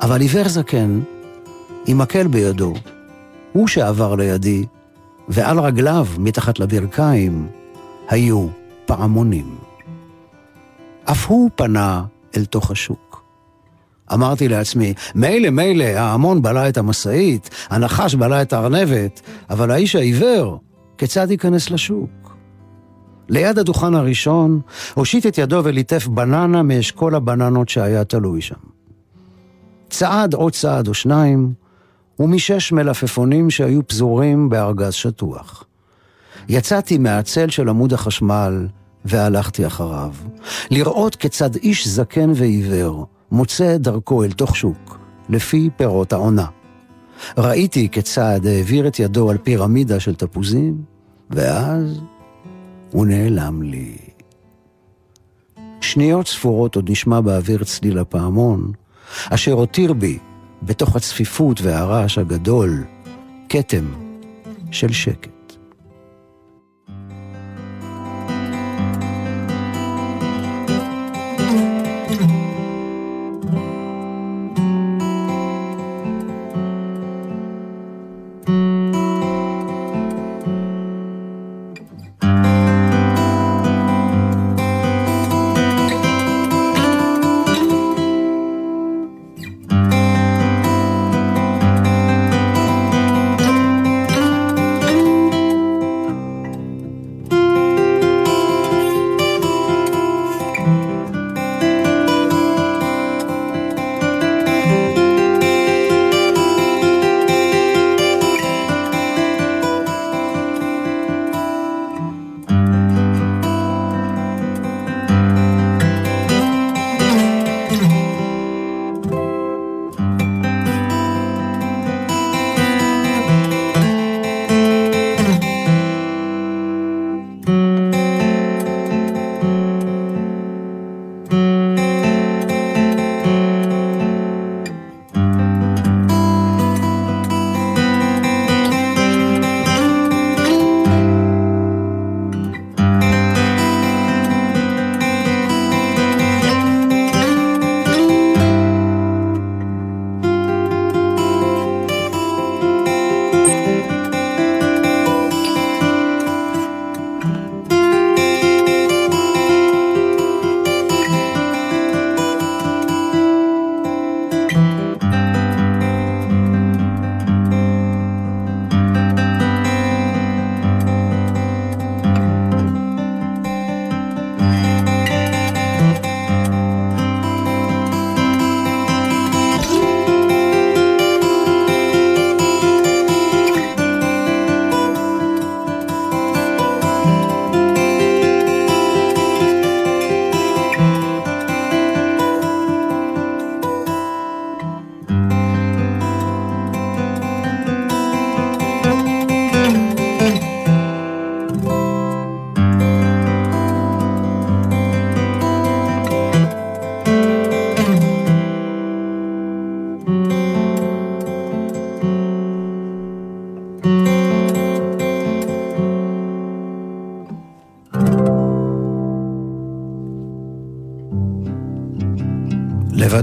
אבל 0.00 0.20
עיוור 0.20 0.48
זקן, 0.48 1.00
עם 1.86 1.98
מקל 1.98 2.26
בידו, 2.26 2.74
הוא 3.52 3.68
שעבר 3.68 4.14
לידי, 4.14 4.66
ועל 5.28 5.60
רגליו, 5.60 6.06
מתחת 6.18 6.58
לברכיים, 6.58 7.46
היו 8.08 8.46
פעמונים. 8.86 9.56
אף 11.04 11.26
הוא 11.26 11.50
פנה 11.54 12.04
אל 12.36 12.44
תוך 12.44 12.70
השוק. 12.70 13.22
אמרתי 14.12 14.48
לעצמי, 14.48 14.94
מילא 15.14 15.50
מילא, 15.50 15.84
ההמון 15.84 16.42
בלע 16.42 16.68
את 16.68 16.78
המשאית, 16.78 17.50
הנחש 17.70 18.14
בלע 18.14 18.42
את 18.42 18.52
הארנבת, 18.52 19.20
אבל 19.50 19.70
האיש 19.70 19.96
העיוור, 19.96 20.58
כיצד 20.98 21.30
ייכנס 21.30 21.70
לשוק? 21.70 22.36
ליד 23.28 23.58
הדוכן 23.58 23.94
הראשון, 23.94 24.60
הושיט 24.94 25.26
את 25.26 25.38
ידו 25.38 25.60
וליטף 25.64 26.06
בננה 26.06 26.62
מאשכול 26.62 27.14
הבננות 27.14 27.68
שהיה 27.68 28.04
תלוי 28.04 28.40
שם. 28.40 28.54
צעד 29.90 30.34
עוד 30.34 30.52
צעד 30.52 30.88
או 30.88 30.94
שניים, 30.94 31.52
ומשש 32.18 32.72
מלפפונים 32.72 33.50
שהיו 33.50 33.86
פזורים 33.86 34.48
בארגז 34.48 34.92
שטוח. 34.92 35.64
יצאתי 36.48 36.98
מהצל 36.98 37.48
של 37.48 37.68
עמוד 37.68 37.92
החשמל 37.92 38.66
והלכתי 39.04 39.66
אחריו, 39.66 40.12
לראות 40.70 41.16
כיצד 41.16 41.56
איש 41.56 41.88
זקן 41.88 42.30
ועיוור 42.34 43.06
מוצא 43.32 43.76
דרכו 43.76 44.24
אל 44.24 44.32
תוך 44.32 44.56
שוק, 44.56 44.98
לפי 45.28 45.70
פירות 45.76 46.12
העונה. 46.12 46.46
ראיתי 47.38 47.88
כיצד 47.92 48.40
העביר 48.46 48.88
את 48.88 48.98
ידו 48.98 49.30
על 49.30 49.38
פירמידה 49.38 50.00
של 50.00 50.14
תפוזים, 50.14 50.82
ואז 51.30 52.00
הוא 52.90 53.06
נעלם 53.06 53.62
לי. 53.62 53.96
שניות 55.80 56.26
ספורות 56.26 56.76
עוד 56.76 56.90
נשמע 56.90 57.20
באוויר 57.20 57.64
צליל 57.64 57.98
הפעמון, 57.98 58.72
אשר 59.30 59.52
הותיר 59.52 59.92
בי, 59.92 60.18
בתוך 60.62 60.96
הצפיפות 60.96 61.60
והרעש 61.62 62.18
הגדול, 62.18 62.84
כתם 63.48 63.84
של 64.70 64.92
שקט. 64.92 65.35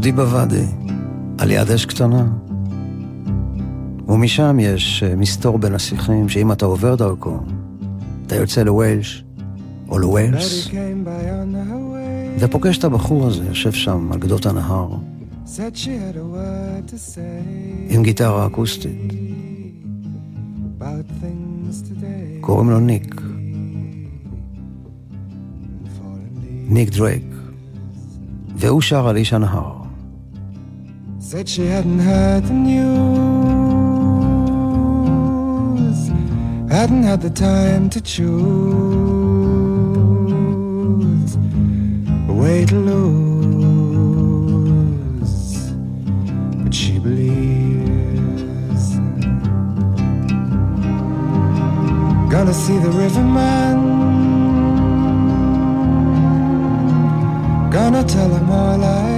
לבדי 0.04 0.12
בוואדי, 0.12 0.66
על 1.38 1.51
יד 1.51 1.72
אש 1.72 1.86
קטנה. 1.86 2.28
ומשם 4.08 4.58
יש 4.62 5.04
אה, 5.04 5.16
מסתור 5.16 5.58
בין 5.58 5.76
השיחים, 5.76 6.30
שאם 6.30 6.51
אתה 6.51 6.66
עובר 6.66 6.95
דרכו, 6.95 7.39
אתה 8.28 8.36
יוצא 8.36 8.64
לווילש 8.64 9.24
או 9.89 9.99
לווילס, 9.99 10.68
ופוגש 12.39 12.78
את 12.78 12.84
הבחור 12.84 13.28
הזה, 13.28 13.45
יושב 13.45 13.72
שם 13.72 14.12
על 14.12 14.20
גדות 14.20 14.45
הנהר, 14.45 14.89
עם 17.89 18.04
גיטרה 18.04 18.47
אקוסטית. 18.47 19.14
קוראים 22.41 22.70
לו 22.70 22.80
ניק. 22.80 23.22
ניק 26.70 26.89
דרייק. 26.89 27.26
והוא 28.56 28.82
שר 28.82 29.08
על 29.08 29.18
איש 29.18 29.34
הנהר. 29.34 29.82
Said 31.34 31.49
she 31.49 31.65
hadn't 31.65 31.97
heard 31.97 32.43
the 32.43 32.53
news, 32.53 32.77
hadn't 36.69 37.01
had 37.01 37.21
the 37.21 37.31
time 37.31 37.89
to 37.89 37.99
choose 37.99 38.36
a 42.29 42.34
way 42.34 42.65
to 42.67 42.75
lose, 42.75 43.34
but 46.63 46.71
she 46.71 46.99
believes. 46.99 47.39
Gonna 52.29 52.53
see 52.53 52.77
the 52.77 52.91
riverman. 52.91 53.77
Gonna 57.71 58.03
tell 58.03 58.29
him 58.29 58.51
all 58.51 58.84
I 58.84 59.12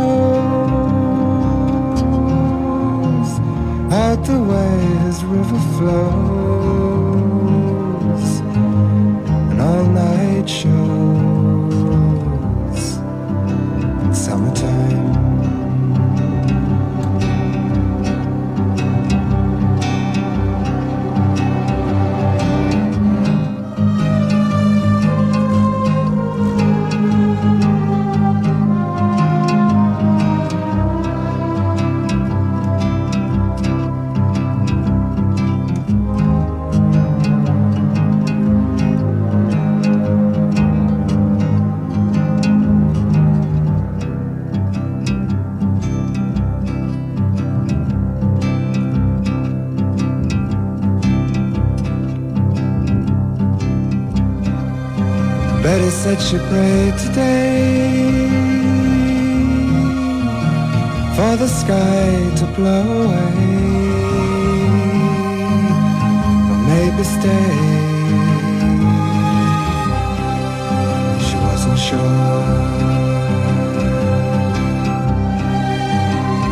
out 3.92 4.24
the 4.26 4.40
way 4.52 4.80
his 5.06 5.24
river 5.24 5.60
flows, 5.76 6.02
an 9.50 9.60
all 9.60 9.86
night 9.86 10.48
show. 10.48 11.13
Said 56.04 56.22
she 56.22 56.38
prayed 56.38 56.98
today 56.98 58.28
for 61.16 61.38
the 61.38 61.48
sky 61.48 62.12
to 62.40 62.46
blow 62.58 62.86
away, 63.04 63.34
or 66.52 66.58
maybe 66.68 67.04
stay. 67.06 67.52
She 71.26 71.36
wasn't 71.46 71.80
sure. 71.88 72.52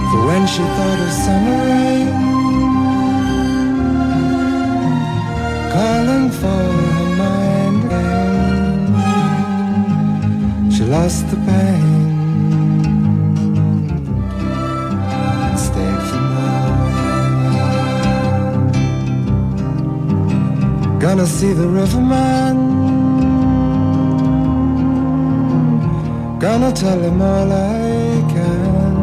For 0.09 0.21
when 0.27 0.43
she 0.47 0.63
thought 0.75 0.99
of 1.07 1.11
summer 1.25 1.59
rain 1.67 2.07
calling 5.73 6.29
for 6.39 6.90
lost 11.01 11.25
the 11.31 11.37
pain 11.47 12.11
and 15.47 15.59
for 16.09 16.21
more. 16.31 16.69
Gonna 20.99 21.27
see 21.37 21.53
the 21.61 21.67
riverman. 21.79 22.57
Gonna 26.39 26.71
tell 26.71 26.99
him 27.07 27.21
all 27.21 27.51
I 27.51 28.23
can 28.33 28.93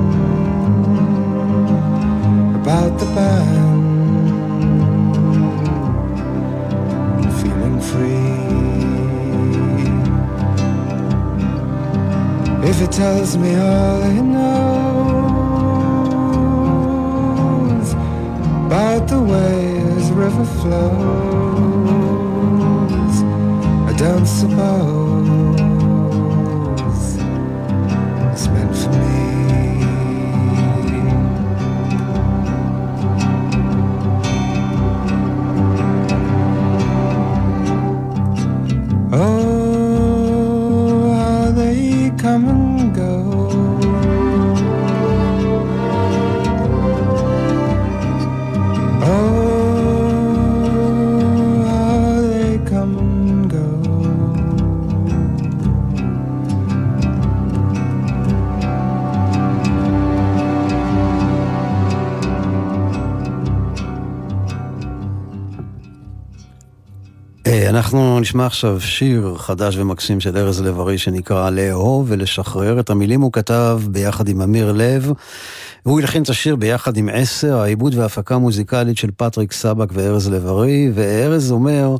about 2.60 2.92
the 3.00 3.06
band. 3.16 3.57
If 12.80 12.84
it 12.84 12.92
tells 12.92 13.36
me 13.36 13.56
all 13.56 14.02
it 14.02 14.22
knows 14.22 14.78
about 18.66 19.08
the 19.08 19.20
way 19.20 19.82
this 19.82 20.10
river 20.10 20.44
flows, 20.44 20.82
I 23.90 23.92
don't 23.98 24.26
suppose 24.26 25.07
אנחנו 67.88 68.20
נשמע 68.20 68.46
עכשיו 68.46 68.80
שיר 68.80 69.34
חדש 69.38 69.76
ומקסים 69.76 70.20
של 70.20 70.36
ארז 70.36 70.60
לב-ארי 70.60 70.98
שנקרא 70.98 71.50
לאהוב 71.50 72.06
ולשחרר. 72.08 72.80
את 72.80 72.90
המילים 72.90 73.20
הוא 73.20 73.32
כתב 73.32 73.80
ביחד 73.90 74.28
עם 74.28 74.42
אמיר 74.42 74.72
לב. 74.72 75.12
והוא 75.86 76.00
הלחין 76.00 76.22
את 76.22 76.28
השיר 76.28 76.56
ביחד 76.56 76.96
עם 76.96 77.08
עשר, 77.12 77.60
העיבוד 77.60 77.94
וההפקה 77.94 78.34
המוזיקלית 78.34 78.96
של 78.96 79.10
פטריק 79.16 79.52
סבק 79.52 79.88
וארז 79.92 80.28
לב-ארי, 80.28 80.90
וארז 80.94 81.52
אומר 81.52 81.96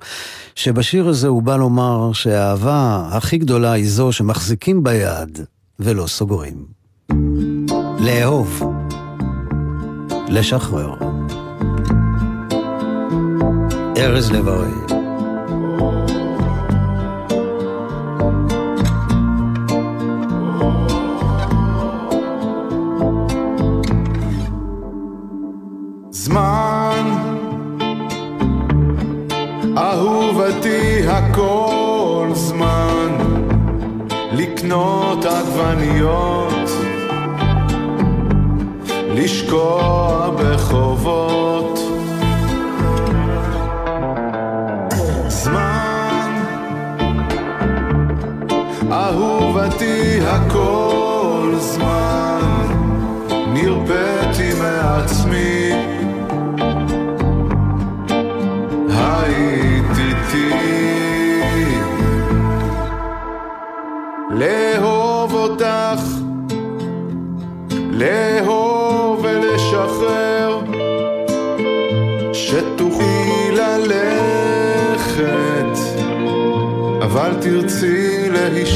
שבשיר 0.55 1.09
הזה 1.09 1.29
הוא 1.29 1.43
בא 1.43 1.57
לומר 1.57 2.13
שהאהבה 2.13 3.09
הכי 3.11 3.39
גדולה 3.39 3.73
היא 3.73 3.89
זו 3.89 4.13
שמחזיקים 4.13 4.83
ביד 4.83 5.41
ולא 5.81 6.07
סוגרים. 6.07 6.65
לאהוב, 8.01 8.63
לשחרר. 10.29 10.95
ארז 13.97 14.31
לב-ארי 14.31 14.98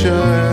ocean 0.04 0.51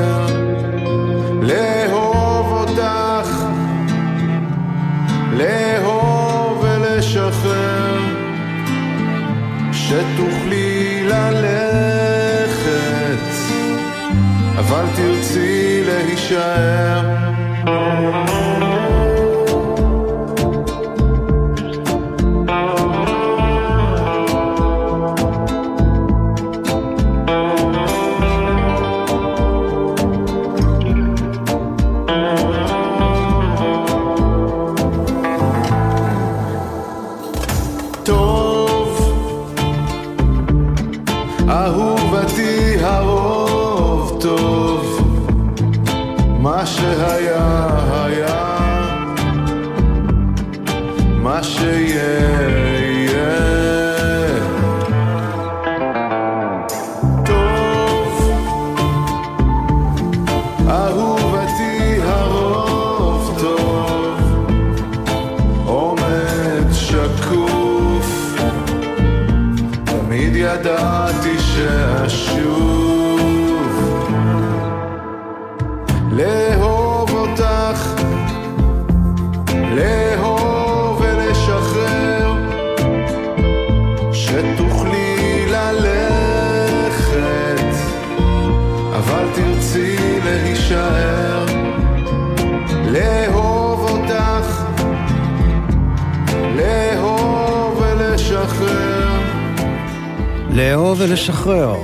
ולשחרר. 101.29 101.75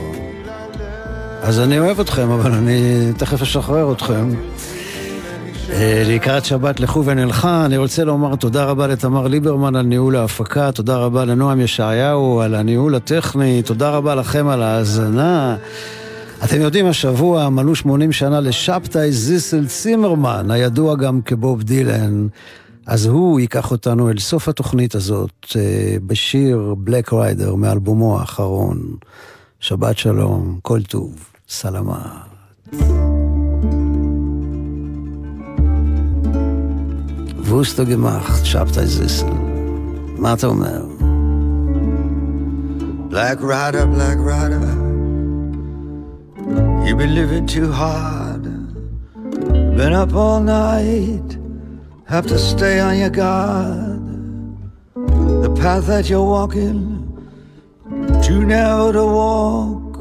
אז 1.42 1.60
אני 1.60 1.80
אוהב 1.80 2.00
אתכם, 2.00 2.30
אבל 2.30 2.52
אני 2.52 3.12
תכף 3.18 3.42
אשחרר 3.42 3.92
אתכם. 3.92 4.30
אה, 5.70 6.04
לקראת 6.06 6.46
שבת 6.46 6.80
לכו 6.80 7.06
ונלכה, 7.06 7.66
אני 7.66 7.78
רוצה 7.78 8.04
לומר 8.04 8.36
תודה 8.36 8.66
רבה 8.66 8.88
לתמר 8.88 9.28
ליברמן 9.28 9.76
על 9.76 9.86
ניהול 9.86 10.16
ההפקה, 10.16 10.72
תודה 10.72 10.98
רבה 10.98 11.26
לנועם 11.26 11.60
ישעיהו 11.60 12.42
על 12.42 12.56
הניהול 12.56 12.96
הטכני, 12.96 13.62
תודה 13.62 13.90
רבה 13.90 14.16
לכם 14.16 14.48
על 14.48 14.62
ההאזנה. 14.62 15.56
אתם 16.44 16.62
יודעים, 16.62 16.86
השבוע 16.86 17.50
מלאו 17.50 17.76
80 17.76 18.12
שנה 18.12 18.40
לשבתאי 18.40 19.12
זיסל 19.12 19.68
צימרמן, 19.68 20.52
הידוע 20.52 20.96
גם 20.96 21.22
כבוב 21.22 21.64
דילן. 21.64 22.28
אז 22.86 23.06
הוא 23.06 23.40
ייקח 23.40 23.72
אותנו 23.72 24.10
אל 24.10 24.20
סוף 24.20 24.50
התוכנית 24.50 24.96
הזאת 24.96 25.46
אה, 25.56 25.98
בשיר 26.08 26.76
בלק 26.78 27.14
ריידר 27.14 27.56
מאלבומו 27.56 28.20
האחרון. 28.20 28.96
שבת 29.65 29.99
שלום, 29.99 30.59
כל 30.63 30.83
טוב, 30.83 31.15
סלמה. 31.49 32.23
ווסטו 37.51 37.87
גמחט, 37.87 38.45
שבתאי 38.45 38.87
זיסל. 38.87 39.27
מה 40.19 40.33
אתה 40.33 40.47
אומר? 40.47 40.85
Black 43.11 43.41
rider, 43.41 43.87
black 43.97 44.19
rider, 44.33 44.67
you 46.87 46.95
been 46.95 47.13
living 47.21 47.47
too 47.57 47.73
hard. 47.73 48.45
Been 49.77 49.93
up 49.93 50.15
all 50.15 50.41
night, 50.41 51.29
have 52.07 52.27
to 52.29 52.39
stay 52.39 52.79
on 52.79 52.95
your 53.03 53.11
guard. 53.11 54.03
The 55.45 55.51
path 55.61 55.87
that 55.87 56.09
you're 56.09 56.29
walking, 56.37 56.79
too 58.26 58.44
narrow 58.44 58.92
to 58.92 59.06
walk. 59.06 60.00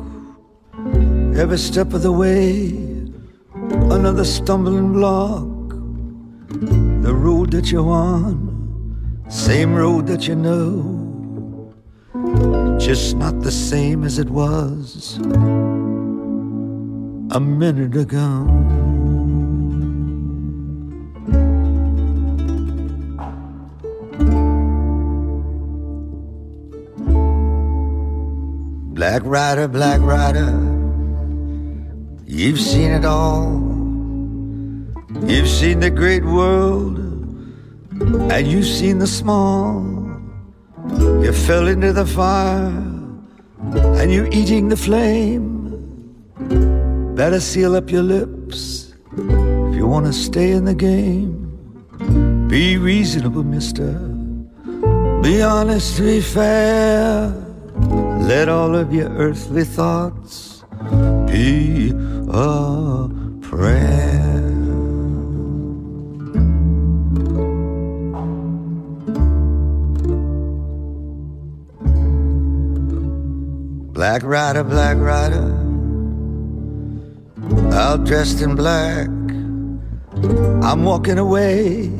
Every 1.36 1.58
step 1.58 1.92
of 1.92 2.00
the 2.00 2.10
way, 2.10 2.70
another 3.92 4.24
stumbling 4.24 4.94
block. 4.94 5.68
The 7.02 7.12
road 7.12 7.50
that 7.50 7.70
you're 7.70 7.90
on, 7.90 9.22
same 9.28 9.74
road 9.74 10.06
that 10.06 10.26
you 10.26 10.36
know 10.36 11.70
just 12.78 13.16
not 13.16 13.40
the 13.40 13.52
same 13.52 14.04
as 14.04 14.18
it 14.18 14.30
was 14.30 15.18
a 17.30 17.40
minute 17.40 17.94
ago. 17.94 18.73
Black 29.04 29.22
Rider, 29.26 29.68
Black 29.68 30.00
Rider, 30.00 30.50
you've 32.24 32.58
seen 32.58 32.90
it 32.90 33.04
all. 33.04 33.60
You've 35.26 35.46
seen 35.46 35.80
the 35.80 35.90
great 35.90 36.24
world, 36.24 36.96
and 38.32 38.46
you've 38.46 38.64
seen 38.64 39.00
the 39.00 39.06
small. 39.06 39.84
You 41.22 41.34
fell 41.34 41.68
into 41.68 41.92
the 41.92 42.06
fire 42.06 42.72
and 44.00 44.10
you're 44.10 44.32
eating 44.32 44.70
the 44.70 44.76
flame. 44.78 45.52
Better 47.14 47.40
seal 47.40 47.76
up 47.76 47.90
your 47.90 48.02
lips 48.02 48.94
if 49.18 49.76
you 49.76 49.86
want 49.86 50.06
to 50.06 50.14
stay 50.14 50.52
in 50.52 50.64
the 50.64 50.74
game. 50.74 52.48
Be 52.48 52.78
reasonable, 52.78 53.44
mister. 53.44 53.92
Be 55.20 55.42
honest, 55.42 56.00
be 56.00 56.22
fair. 56.22 57.43
Let 58.24 58.48
all 58.48 58.74
of 58.74 58.90
your 58.90 59.10
earthly 59.10 59.64
thoughts 59.64 60.64
be 61.26 61.92
a 62.26 63.06
prayer. 63.42 64.40
Black 73.92 74.22
rider, 74.22 74.64
black 74.64 74.96
rider, 74.96 75.48
all 77.74 77.98
dressed 77.98 78.40
in 78.40 78.54
black. 78.54 79.08
I'm 80.64 80.82
walking 80.84 81.18
away. 81.18 81.90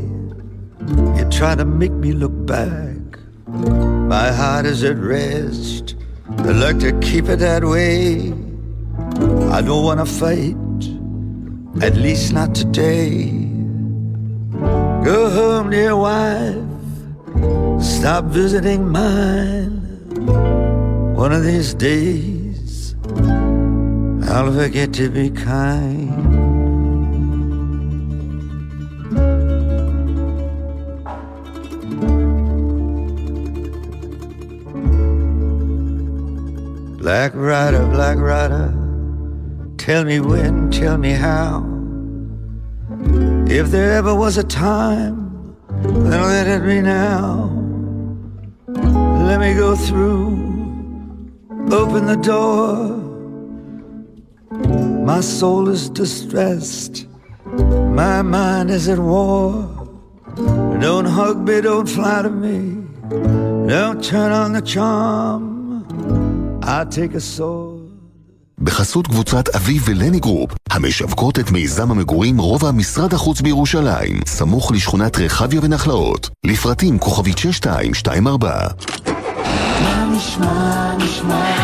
You 1.19 1.29
try 1.31 1.55
to 1.55 1.67
make 1.67 1.93
me 1.93 2.13
look 2.15 2.47
back. 2.47 3.19
My 3.47 4.33
heart 4.33 4.65
is 4.65 4.83
at 4.85 4.97
rest. 4.97 5.97
I 6.27 6.53
like 6.53 6.79
to 6.79 6.99
keep 7.01 7.29
it 7.29 7.39
that 7.41 7.65
way. 7.65 8.33
I 9.53 9.61
don't 9.61 9.85
want 9.85 10.01
to 10.01 10.07
fight, 10.07 10.57
at 11.83 11.97
least 11.97 12.33
not 12.33 12.55
today. 12.55 13.31
Go 15.05 15.29
home, 15.29 15.71
dear 15.71 15.95
wife. 15.95 16.55
Stop 17.83 18.25
visiting 18.25 18.89
mine. 18.89 19.83
One 21.15 21.33
of 21.33 21.45
these 21.45 21.75
days, 21.75 22.97
I'll 24.31 24.51
forget 24.51 24.95
to 24.95 25.11
be 25.11 25.29
kind. 25.29 26.34
Black 37.05 37.33
Rider, 37.35 37.87
Black 37.89 38.17
Rider, 38.17 38.73
tell 39.77 40.07
me 40.07 40.21
when, 40.21 40.71
tell 40.71 40.97
me 40.97 41.11
how. 41.11 41.63
If 43.47 43.71
there 43.71 43.93
ever 43.93 44.15
was 44.15 44.39
a 44.39 44.43
time, 44.43 45.55
then 45.83 46.23
let 46.23 46.47
it 46.47 46.65
be 46.65 46.81
now. 46.81 47.53
Let 49.29 49.39
me 49.39 49.53
go 49.53 49.77
through, 49.77 50.33
open 51.71 52.07
the 52.07 52.17
door. 52.17 52.87
My 55.05 55.21
soul 55.21 55.69
is 55.69 55.91
distressed, 55.91 57.07
my 57.45 58.23
mind 58.23 58.71
is 58.71 58.89
at 58.89 58.99
war. 58.99 59.53
Don't 60.81 61.05
hug 61.05 61.47
me, 61.47 61.61
don't 61.61 61.87
flatter 61.87 62.31
me, 62.31 62.83
don't 63.69 64.03
turn 64.03 64.33
on 64.33 64.55
the 64.55 64.63
charm. 64.63 65.54
I 66.65 66.85
take 66.91 67.15
a 67.15 67.39
sword. 67.39 67.95
בחסות 68.59 69.07
קבוצת 69.07 69.49
אביב 69.49 69.83
ולני 69.87 70.21
גרופ, 70.21 70.51
המשווקות 70.71 71.39
את 71.39 71.51
מיזם 71.51 71.91
המגורים 71.91 72.39
רובע 72.39 72.71
משרד 72.71 73.15
החוץ 73.15 73.41
בירושלים, 73.41 74.21
סמוך 74.27 74.73
לשכונת 74.73 75.19
רחביה 75.19 75.61
ונחלאות. 75.63 76.31
לפרטים 76.47 76.99
כוכבית 76.99 77.39
6224. 77.39 78.69
מה 79.83 80.11
נשמע, 80.17 80.95
נשמע, 80.97 81.55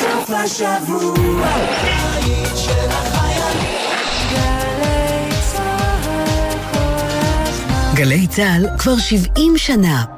סוף 0.00 0.30
השבוע, 0.30 1.46
הבית 1.46 2.56
של 2.56 2.88
החיילים. 2.88 3.78
גלי 7.94 8.26
צה"ל 8.26 8.66
כבר 8.78 8.98
70 8.98 9.58
שנה. 9.58 10.17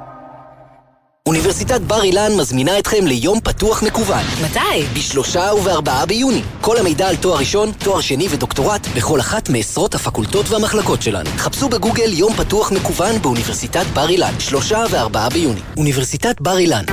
אוניברסיטת 1.31 1.81
בר 1.81 2.03
אילן 2.03 2.37
מזמינה 2.37 2.79
אתכם 2.79 3.07
ליום 3.07 3.41
פתוח 3.41 3.83
מקוון. 3.83 4.25
מתי? 4.45 4.83
בשלושה 4.95 5.51
ובארבעה 5.55 6.07
ביוני. 6.07 6.43
כל 6.61 6.77
המידע 6.77 7.09
על 7.09 7.17
תואר 7.17 7.39
ראשון, 7.39 7.73
תואר 7.73 8.01
שני 8.01 8.27
ודוקטורט 8.31 8.87
בכל 8.97 9.21
אחת 9.21 9.49
מעשרות 9.49 9.95
הפקולטות 9.95 10.49
והמחלקות 10.49 11.03
שלנו. 11.03 11.31
חפשו 11.37 11.69
בגוגל 11.69 12.13
יום 12.13 12.35
פתוח 12.35 12.73
מקוון 12.73 13.23
באוניברסיטת 13.23 13.87
בר 13.95 14.09
אילן. 14.09 14.33
שלושה 14.39 14.85
וארבעה 14.91 15.29
ביוני. 15.29 15.61
אוניברסיטת 15.77 16.41
בר 16.41 16.59
אילן. 16.59 16.85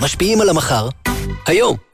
משפיעים 0.00 0.40
על 0.40 0.48
המחר, 0.48 0.88
היום. 1.46 1.89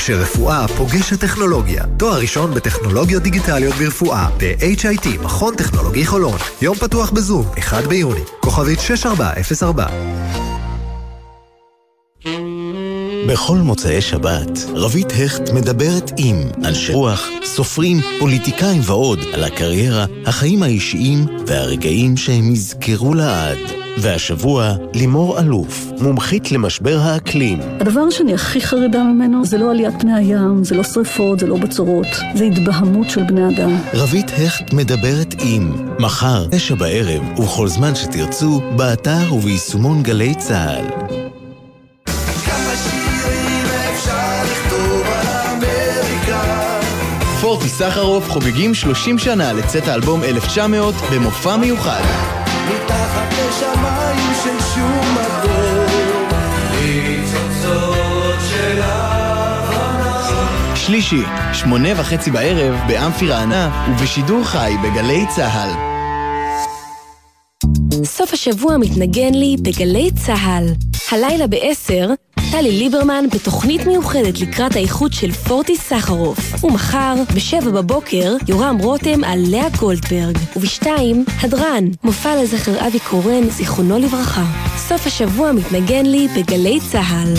כשרפואה 0.00 0.68
פוגשת 0.68 1.20
טכנולוגיה. 1.20 1.84
תואר 1.96 2.18
ראשון 2.18 2.54
בטכנולוגיות 2.54 3.22
דיגיטליות 3.22 3.74
ברפואה 3.74 4.28
ב-HIT, 4.38 5.08
מכון 5.22 5.54
טכנולוגי 5.56 6.06
חולון. 6.06 6.38
יום 6.62 6.76
פתוח 6.76 7.10
בזום, 7.10 7.46
1 7.58 7.86
ביוני. 7.86 8.20
כוכבית 8.40 8.80
6404. 8.80 9.86
בכל 13.28 13.56
מוצאי 13.56 14.00
שבת, 14.00 14.58
רבית 14.74 15.12
הכט 15.12 15.50
מדברת 15.50 16.10
עם 16.16 16.36
אנשי 16.64 16.92
רוח, 16.92 17.26
סופרים, 17.44 18.00
פוליטיקאים 18.18 18.80
ועוד 18.84 19.18
על 19.32 19.44
הקריירה, 19.44 20.04
החיים 20.26 20.62
האישיים 20.62 21.26
והרגעים 21.46 22.16
שהם 22.16 22.52
יזכרו 22.52 23.14
לעד. 23.14 23.79
והשבוע, 24.00 24.72
לימור 24.94 25.40
אלוף, 25.40 25.86
מומחית 26.00 26.52
למשבר 26.52 26.98
האקלים. 27.02 27.58
הדבר 27.80 28.10
שאני 28.10 28.34
הכי 28.34 28.60
חרדה 28.60 29.02
ממנו 29.02 29.44
זה 29.44 29.58
לא 29.58 29.70
עליית 29.70 29.94
פני 30.00 30.14
הים, 30.14 30.64
זה 30.64 30.74
לא 30.74 30.82
שריפות, 30.82 31.38
זה 31.38 31.46
לא 31.46 31.56
בצורות, 31.56 32.06
זה 32.34 32.44
התבהמות 32.44 33.10
של 33.10 33.22
בני 33.22 33.48
אדם. 33.48 33.76
רבית 33.94 34.30
הכט 34.30 34.72
מדברת 34.72 35.34
עם, 35.44 35.72
מחר, 35.98 36.46
תשע 36.50 36.74
בערב, 36.74 37.38
ובכל 37.38 37.68
זמן 37.68 37.94
שתרצו, 37.94 38.60
באתר 38.76 39.34
וביישומון 39.34 40.02
גלי 40.02 40.34
צה"ל. 40.34 40.84
פורטי 47.40 47.68
סחרוף 47.68 48.30
חוגגים 48.30 48.74
30 48.74 49.18
שנה 49.18 49.52
לצאת 49.52 49.88
האלבום 49.88 50.22
1900 50.22 50.94
במופע 51.12 51.56
מיוחד. 51.56 52.02
מתחת 52.74 53.34
לשמיים 53.80 54.34
של 54.44 54.60
שום 54.74 55.00
מקום, 55.14 56.28
ניצוצות 56.82 58.38
של 58.50 58.80
הבנה. 58.82 60.26
שלישי, 60.76 61.22
שמונה 61.52 61.88
וחצי 61.96 62.30
בערב 62.30 62.74
באמפי 62.88 63.26
רענה 63.26 63.86
ובשידור 63.90 64.44
חי 64.44 64.74
בגלי 64.84 65.26
צה"ל. 65.36 65.70
סוף 68.04 68.32
השבוע 68.32 68.76
מתנגן 68.76 69.34
לי 69.34 69.56
בגלי 69.62 70.10
צה"ל. 70.26 70.64
הלילה 71.12 71.46
ב-10, 71.46 72.10
טלי 72.50 72.72
ליברמן 72.72 73.24
בתוכנית 73.34 73.86
מיוחדת 73.86 74.40
לקראת 74.40 74.76
האיחוד 74.76 75.12
של 75.12 75.32
פורטי 75.32 75.76
סחרוף. 75.76 76.64
ומחר, 76.64 77.14
ב-7 77.34 77.70
בבוקר, 77.70 78.36
יורם 78.48 78.78
רותם 78.78 79.24
על 79.24 79.38
לאה 79.46 79.68
גולדברג. 79.78 80.38
וב-2, 80.56 80.86
הדרן, 81.40 81.84
מופע 82.04 82.42
לזכר 82.42 82.86
אבי 82.86 82.98
קורן, 82.98 83.50
זיכרונו 83.50 83.98
לברכה. 83.98 84.44
סוף 84.76 85.06
השבוע 85.06 85.52
מתנגן 85.52 86.06
לי 86.06 86.28
בגלי 86.36 86.78
צה"ל. 86.92 87.34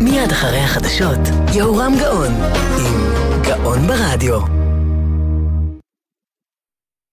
מיד 0.00 0.30
אחרי 0.32 0.58
החדשות, 0.58 1.20
יהורם 1.54 1.94
גאון, 2.00 2.32
עם 2.78 3.42
גאון 3.42 3.86
ברדיו. 3.86 4.55